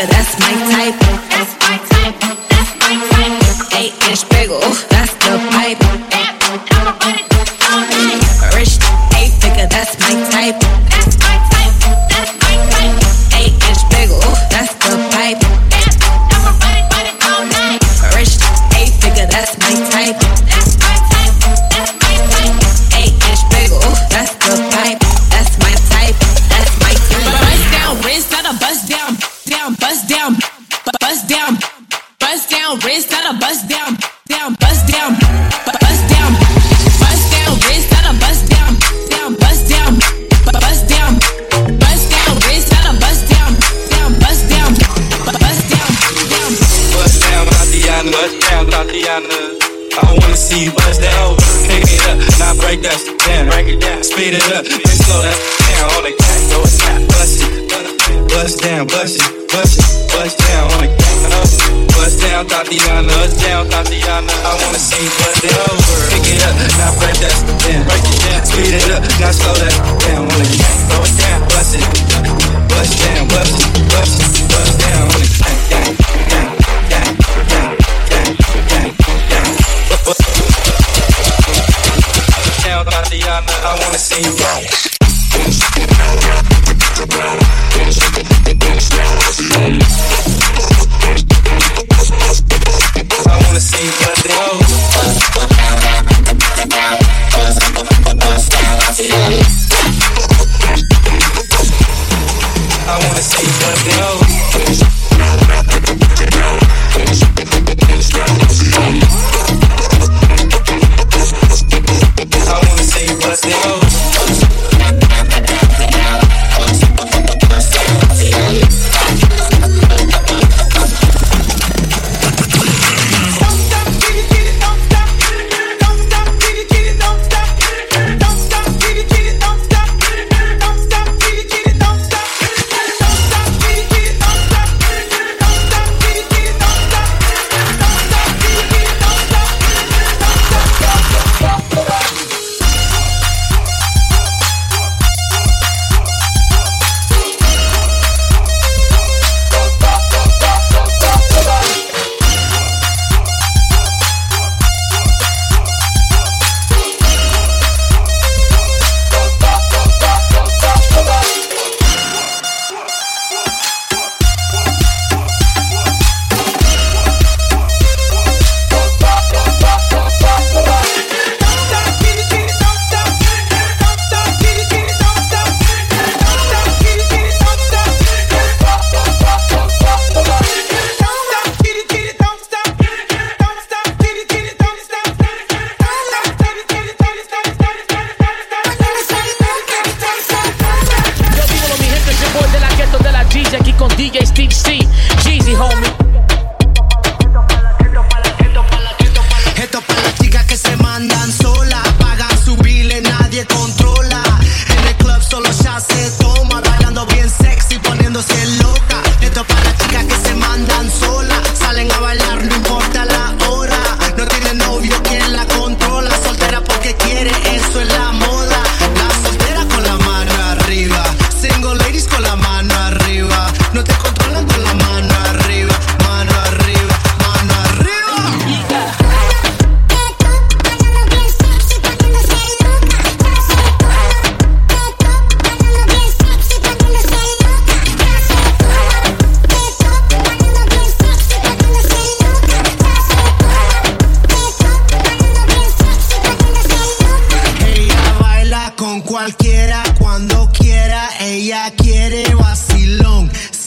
nigga, 0.00 0.10
that's 0.10 0.38
my 0.40 0.90
type. 0.90 1.29
sola. 55.10 55.49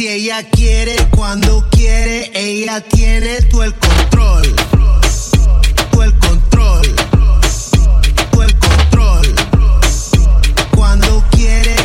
Si 0.04 0.10
ella 0.10 0.44
quiere, 0.44 0.98
cuando 1.12 1.66
quiere, 1.70 2.30
ella 2.36 2.82
tiene 2.82 3.42
todo 3.44 3.64
el 3.64 3.74
control. 3.74 4.54
Tú 5.92 6.02
el 6.02 6.20
control. 6.20 6.82
Tú 8.30 8.42
el 8.42 8.60
control. 8.60 9.36
Cuando 10.76 11.24
quiere. 11.32 11.83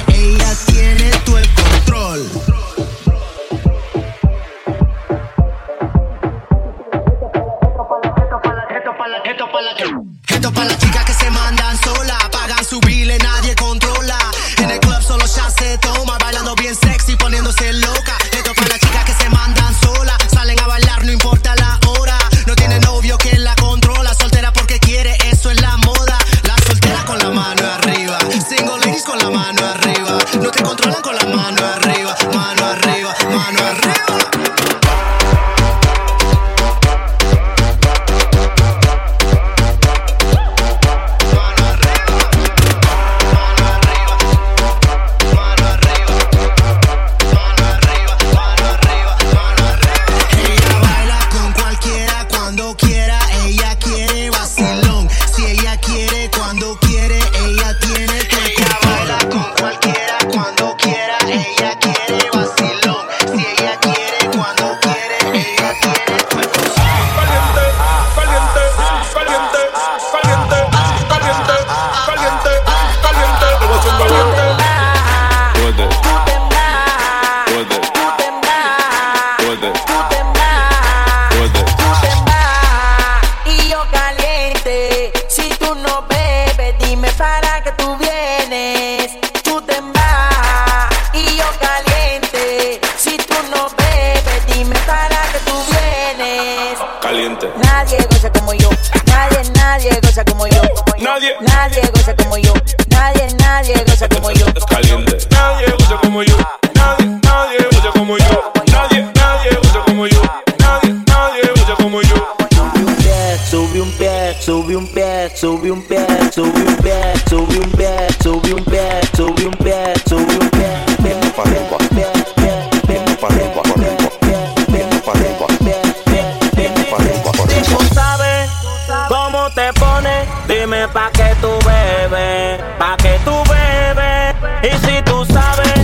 Dime 130.78 130.88
pa' 130.92 131.10
que 131.10 131.34
tú 131.40 131.50
bebes, 131.66 132.60
pa' 132.78 132.96
que 132.96 133.18
tú 133.24 133.34
bebes. 133.50 134.34
Y 134.62 134.86
si 134.86 135.02
tú 135.02 135.24
sabes 135.24 135.80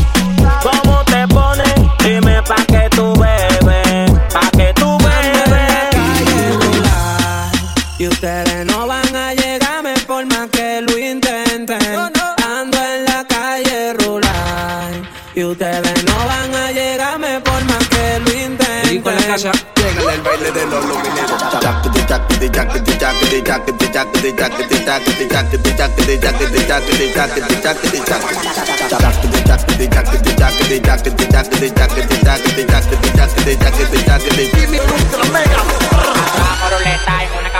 cómo 0.62 1.02
te 1.04 1.26
pones, 1.28 1.74
dime 2.04 2.42
pa' 2.42 2.64
que 2.66 2.88
tú 2.90 3.12
bebes, 3.14 4.12
pa' 4.32 4.50
que 4.52 4.72
tú 4.74 4.96
bebes. 4.98 5.96
Y 7.98 8.08
ustedes 8.08 8.66
no 8.66 8.86
van 8.86 9.16
a 9.16 9.34
llegarme 9.34 9.94
por 10.06 10.26
más 10.26 10.48
que 10.50 10.82
lo 10.82 10.98
intenten. 10.98 11.80
Ando 11.96 12.78
en 12.78 13.04
la 13.04 13.24
calle 13.26 13.94
rular. 13.94 14.92
Y 15.34 15.44
ustedes 15.44 16.04
no 16.04 16.16
van 16.26 16.54
a 16.54 16.70
llegarme 16.70 17.40
por 17.40 17.64
más 17.64 17.88
que 17.88 18.20
lo 18.20 18.32
intenten. 18.32 18.96
Y 18.96 19.00
con 19.00 19.14
la 19.14 19.26
casa 19.26 19.52
el 20.14 20.22
baile 20.22 20.52
de 20.52 20.66
los 20.66 20.84
una 20.84 21.04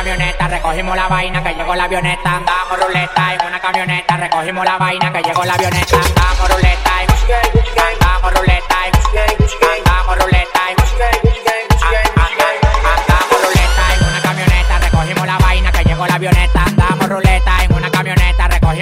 camioneta, 0.05 0.49
recogimos 0.49 0.97
la 0.97 1.09
vaina 1.09 1.43
que 1.43 1.55
llegó 1.55 1.75
la 1.75 1.85
avioneta. 1.85 2.37
Andamos 2.37 2.79
ruleta 2.79 3.35
en 3.35 3.47
una 3.47 3.61
camioneta, 3.61 4.17
recogimos 4.19 4.65
la 4.65 4.77
vaina 4.77 5.13
que 5.13 5.23
llegó 5.23 5.45
la 5.45 5.55
avioneta. 5.55 5.97
Andamos 5.97 6.51
ruleta 6.51 7.03
en 7.03 7.11
andamos 7.95 8.35
ruleta 8.35 8.77
en 8.87 8.95
andamos 9.79 10.19
ruleta 10.19 10.61
en 10.69 10.77
andamos 12.85 13.45
ruleta 13.45 13.95
en 13.95 14.09
una 14.09 14.21
camioneta, 14.21 14.79
recogimos 14.79 15.27
la 15.27 15.39
vaina 15.39 15.73
que 15.73 15.85
llegó 15.85 16.07
la 16.07 16.15
avioneta. 16.15 16.44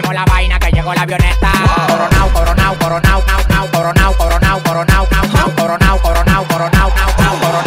Recogimos 0.03 0.14
la 0.14 0.24
vaina 0.24 0.59
que 0.59 0.70
llegó 0.70 0.94
la 0.94 1.03
avioneta. 1.03 1.50
Coronao, 1.86 2.28
coronao, 2.32 2.74
coronao, 2.78 3.22
nao, 3.26 3.40
nao, 3.48 3.66
coronao, 3.70 4.14
coronao, 4.16 4.62
coronao, 4.62 5.09
nao, 5.11 5.26
nao, 5.32 5.50
coronao, 5.57 5.98
coronao, 6.03 6.44
coronao, 6.48 6.90
nao, 6.90 7.11
nao, 7.18 7.34
coronao. 7.40 7.62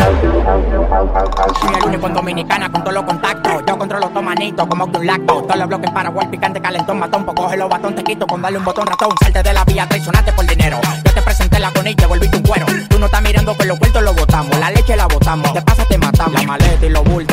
Soy 1.62 1.76
el 1.76 1.84
único 1.86 2.08
en 2.08 2.14
Dominicana 2.14 2.72
con 2.72 2.82
todos 2.82 2.94
los 2.94 3.04
contactos. 3.04 3.64
Yo 3.68 3.78
controlo 3.78 4.10
todo 4.10 4.22
manito 4.22 4.68
como 4.68 4.92
que 4.92 4.98
un 4.98 5.08
lacto. 5.08 5.42
Todos 5.44 5.58
los 5.58 5.68
bloques 5.68 5.92
para 5.92 6.12
picante, 6.30 6.62
calentón, 6.62 7.00
matón. 7.00 7.26
Pues 7.26 7.36
coge 7.36 7.58
los 7.58 7.70
batón, 7.70 7.96
te 7.96 8.04
quito 8.04 8.28
con 8.28 8.42
darle 8.42 8.58
un 8.58 8.66
botón 8.66 8.86
ratón. 8.86 9.10
Salte 9.22 9.44
de 9.44 9.54
la 9.54 9.64
vía, 9.66 9.88
traicionaste 9.88 10.34
por 10.34 10.46
dinero. 10.46 10.80
Yo 11.04 11.14
te 11.14 11.22
presenté 11.22 11.60
la 11.60 11.72
con 11.72 11.88
y 11.88 11.96
te 11.96 12.06
volviste 12.06 12.38
un 12.38 12.44
cuero. 12.44 12.66
Tú 12.90 13.00
no 13.00 13.06
estás 13.06 13.22
mirando 13.22 13.58
que 13.58 13.66
los 13.66 13.80
cuartos 13.80 14.04
los 14.04 14.16
botamos. 14.16 14.58
La 14.60 14.72
leche 14.72 14.96
la 14.96 15.08
botamos. 15.08 15.54
Te 15.54 15.62
pasa, 15.62 15.86
te 15.86 15.98
matamos. 15.98 16.42
La 16.42 16.48
maleta 16.48 16.86
y 16.86 16.90
los 16.90 17.04
bultos, 17.04 17.25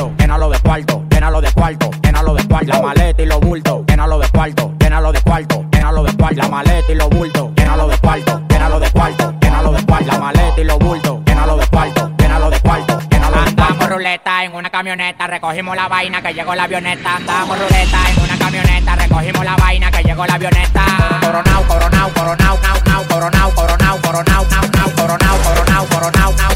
camioneta, 14.82 15.28
recogimos 15.28 15.76
la 15.76 15.86
vaina 15.86 16.20
que 16.20 16.34
llegó 16.34 16.56
la 16.56 16.64
avioneta. 16.64 17.14
Andamos 17.14 17.56
ruleta 17.56 17.98
en 18.10 18.20
una 18.20 18.36
camioneta, 18.36 18.96
recogimos 18.96 19.44
la 19.44 19.54
vaina 19.54 19.92
que 19.92 20.02
llegó 20.02 20.26
la 20.26 20.34
avioneta. 20.34 20.84
Coronao, 21.20 21.62
coronao, 21.68 22.10
coronao, 22.12 22.58
nao, 22.58 22.82
nao, 22.84 23.04
coronao, 23.06 23.54
coronao, 23.54 24.00
coronao, 24.02 24.44
nao, 24.50 24.68
nao, 24.74 24.90
coronao, 24.96 25.38
coronao, 25.38 25.86
coronao, 25.86 26.32
nao, 26.34 26.50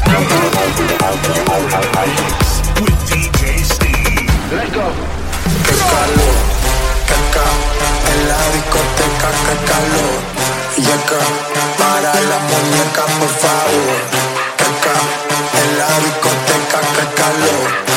Qué 5.63 5.75
calor, 5.93 6.35
que 7.07 7.15
acá 7.23 7.47
en 8.11 8.19
la 8.27 8.41
discoteca, 8.51 9.29
que 9.45 9.55
calor. 9.71 10.19
Y 10.75 10.91
acá 10.97 11.21
para 11.79 12.11
la 12.13 12.39
muñeca, 12.49 13.03
por 13.19 13.31
favor. 13.39 13.99
Que 14.57 14.65
acá 14.65 14.95
en 15.61 15.77
la 15.77 15.87
discoteca, 16.03 16.79
que 16.93 17.05
calor. 17.21 17.87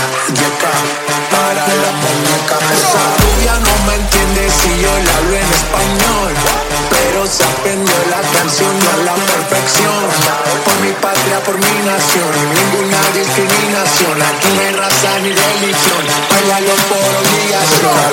Por 11.44 11.56
mi 11.56 11.86
nación, 11.86 12.30
ninguna 12.54 13.00
discriminación. 13.14 14.20
Aquí 14.20 14.48
no 14.54 14.60
hay 14.60 14.72
raza 14.72 15.18
ni 15.22 15.30
religión. 15.30 16.04
Bailalo 16.30 16.74
por 16.88 17.10
obligación. 17.20 18.10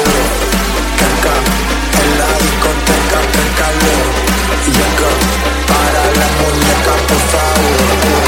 Acá 1.07 1.35
en 2.01 2.09
la 2.19 2.31
discoteca, 2.43 3.19
calor. 3.59 4.07
Y 4.67 4.77
acá 4.87 5.11
para 5.67 6.03
la 6.19 6.27
muñeca, 6.39 6.93
por 7.07 7.21
favor. 7.31 8.26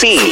C. 0.00 0.29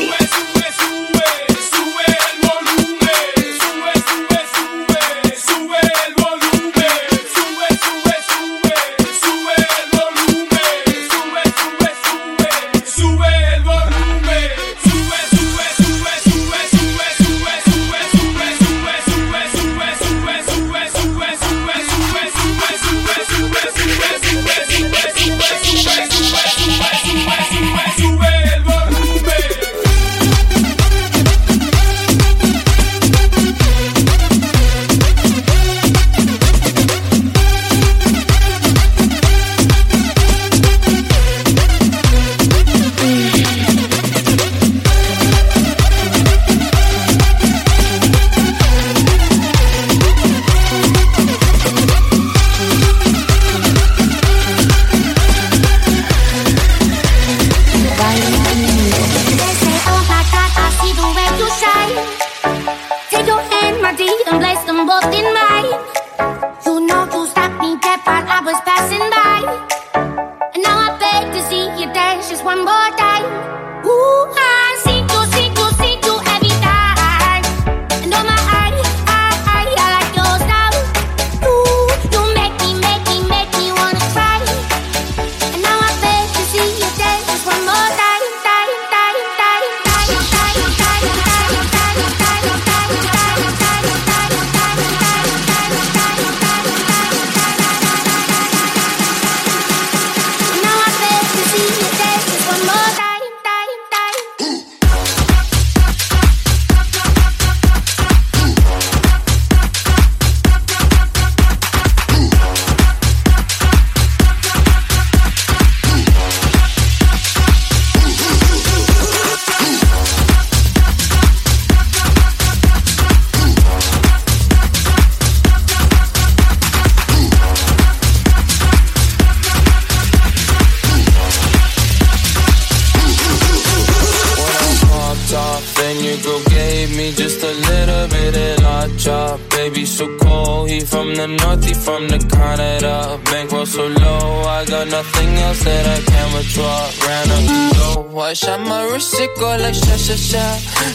from 140.91 141.15
the 141.15 141.27
north, 141.27 141.65
he 141.65 141.75
from 141.75 142.09
the 142.09 142.19
Canada. 142.19 143.21
Bankroll 143.25 143.67
so 143.67 143.87
low, 143.87 144.43
I 144.59 144.65
got 144.65 144.89
nothing 144.89 145.31
else 145.47 145.63
that 145.65 145.85
I 145.97 145.99
can 146.11 146.29
withdraw. 146.35 146.81
Ran 147.05 147.27
up 147.37 147.43
the 147.51 147.61
dough, 147.77 148.19
I 148.19 148.33
shot 148.33 148.61
my 148.61 148.83
wrist, 148.91 149.15
it 149.21 149.31
go 149.39 149.49
like 149.63 149.75
sha 149.75 149.97
sha 149.97 150.17
sha, 150.17 150.45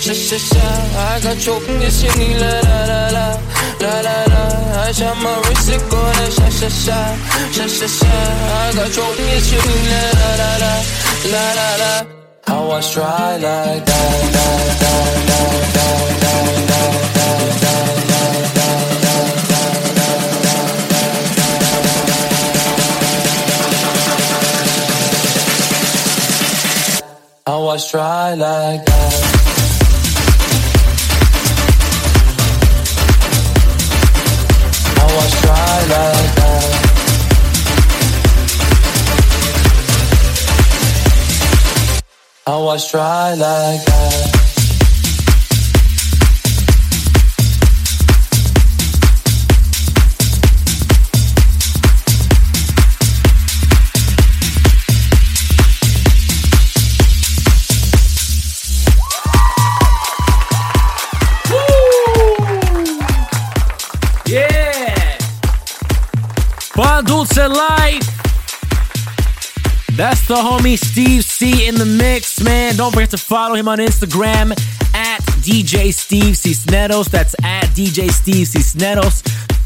sha 0.03 0.14
sha 0.14 0.38
sha. 0.49 0.68
I 1.11 1.20
got 1.24 1.38
choking, 1.38 1.82
it's 1.82 1.95
singing 2.02 2.38
la 2.41 2.53
la 2.68 2.80
la 2.91 3.02
la, 3.18 3.28
la 3.84 3.94
la 4.07 4.18
la. 4.34 4.44
I 4.88 4.91
shot 4.91 5.18
my 5.24 5.36
wrist, 5.45 5.70
it 5.70 5.84
go 5.91 6.02
like 6.20 6.34
sha 6.38 6.49
sha 6.60 6.70
sha, 6.84 6.99
sha 7.56 7.65
sha 7.68 7.88
sha. 7.88 8.14
I 8.61 8.74
got 8.76 8.90
choking, 8.95 9.30
it's 9.38 9.45
singing 9.49 9.86
la 9.91 10.03
la 10.20 10.30
la 10.41 10.52
la, 10.64 10.74
la 11.34 11.45
la 11.60 11.70
la. 11.82 11.94
How 12.48 12.72
I 12.72 12.82
try 12.82 13.38
like 13.38 13.86
that, 13.90 14.14
that, 14.36 14.64
that, 14.82 15.11
that, 15.30 15.53
that, 15.76 16.20
that, 16.22 16.68
that. 16.70 17.03
I 27.45 27.57
was 27.57 27.91
try 27.91 28.36
like 28.36 28.86
that. 28.86 29.14
I 34.95 35.06
was 35.14 35.41
try 35.41 35.80
like 35.94 36.36
that. 36.40 36.84
I 42.48 42.57
was 42.60 42.90
try 42.90 43.34
like 43.34 43.86
that. 43.88 44.23
Life. 67.49 68.24
That's 69.95 70.28
the 70.28 70.36
homie 70.36 70.78
Steve 70.78 71.24
C 71.24 71.68
in 71.68 71.76
the 71.76 71.86
mix, 71.86 72.41
man. 72.41 72.76
Don't 72.76 72.91
forget 72.91 73.11
to 73.11 73.18
follow 73.18 73.56
him 73.56 73.68
on 73.68 73.78
Instagram 73.78 74.52
at 74.95 75.20
DJ 75.41 75.94
Steve 75.94 76.36
Cisneros. 76.36 77.07
That's 77.07 77.36
at 77.44 77.65
DJ 77.76 78.10
Steve 78.11 78.48
Cisneros. 78.48 79.22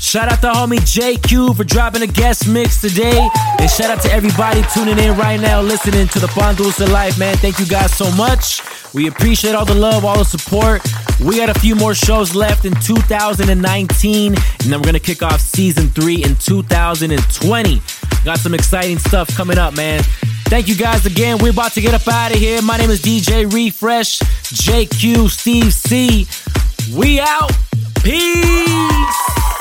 Shout 0.08 0.32
out 0.32 0.40
to 0.40 0.48
homie 0.48 0.78
JQ 0.78 1.58
for 1.58 1.66
dropping 1.66 2.02
a 2.02 2.08
guest 2.08 2.48
mix 2.48 2.80
today. 2.80 3.28
And 3.60 3.70
shout 3.70 3.90
out 3.90 4.02
to 4.04 4.10
everybody 4.14 4.62
tuning 4.74 4.98
in 5.00 5.18
right 5.18 5.38
now, 5.38 5.62
listening 5.62 6.08
to 6.08 6.20
the 6.20 6.32
Bon 6.34 6.56
Dulce 6.56 6.80
Life, 6.80 7.20
man. 7.20 7.36
Thank 7.36 7.60
you 7.60 7.66
guys 7.66 7.94
so 7.94 8.10
much. 8.16 8.62
We 8.94 9.10
appreciate 9.10 9.54
all 9.54 9.66
the 9.66 9.76
love, 9.76 10.06
all 10.06 10.18
the 10.18 10.24
support. 10.24 10.82
We 11.20 11.36
got 11.36 11.50
a 11.50 11.60
few 11.60 11.76
more 11.76 11.94
shows 11.94 12.34
left 12.34 12.64
in 12.64 12.74
2019, 12.76 14.34
and 14.34 14.38
then 14.62 14.80
we're 14.80 14.86
gonna 14.86 14.98
kick 15.02 15.24
off 15.24 15.42
season 15.42 15.90
three 15.90 16.24
in 16.24 16.36
2020. 16.38 17.82
Got 18.24 18.40
some 18.40 18.54
exciting 18.54 19.00
stuff 19.00 19.28
coming 19.36 19.58
up, 19.58 19.76
man. 19.76 20.04
Thank 20.46 20.70
you 20.70 20.76
guys 20.76 21.06
again. 21.06 21.38
We're 21.40 21.52
about 21.52 21.74
to 21.74 21.82
get 21.82 21.94
up 21.94 22.08
out 22.08 22.32
of 22.32 22.38
here. 22.38 22.62
My 22.62 22.78
name 22.78 22.92
is 22.92 23.02
DJ 23.02 23.52
Refresh, 23.52 24.20
JQ, 24.20 25.30
Steve 25.30 25.74
C. 25.74 26.26
We 26.98 27.20
out. 27.20 27.52
Peace. 28.02 29.57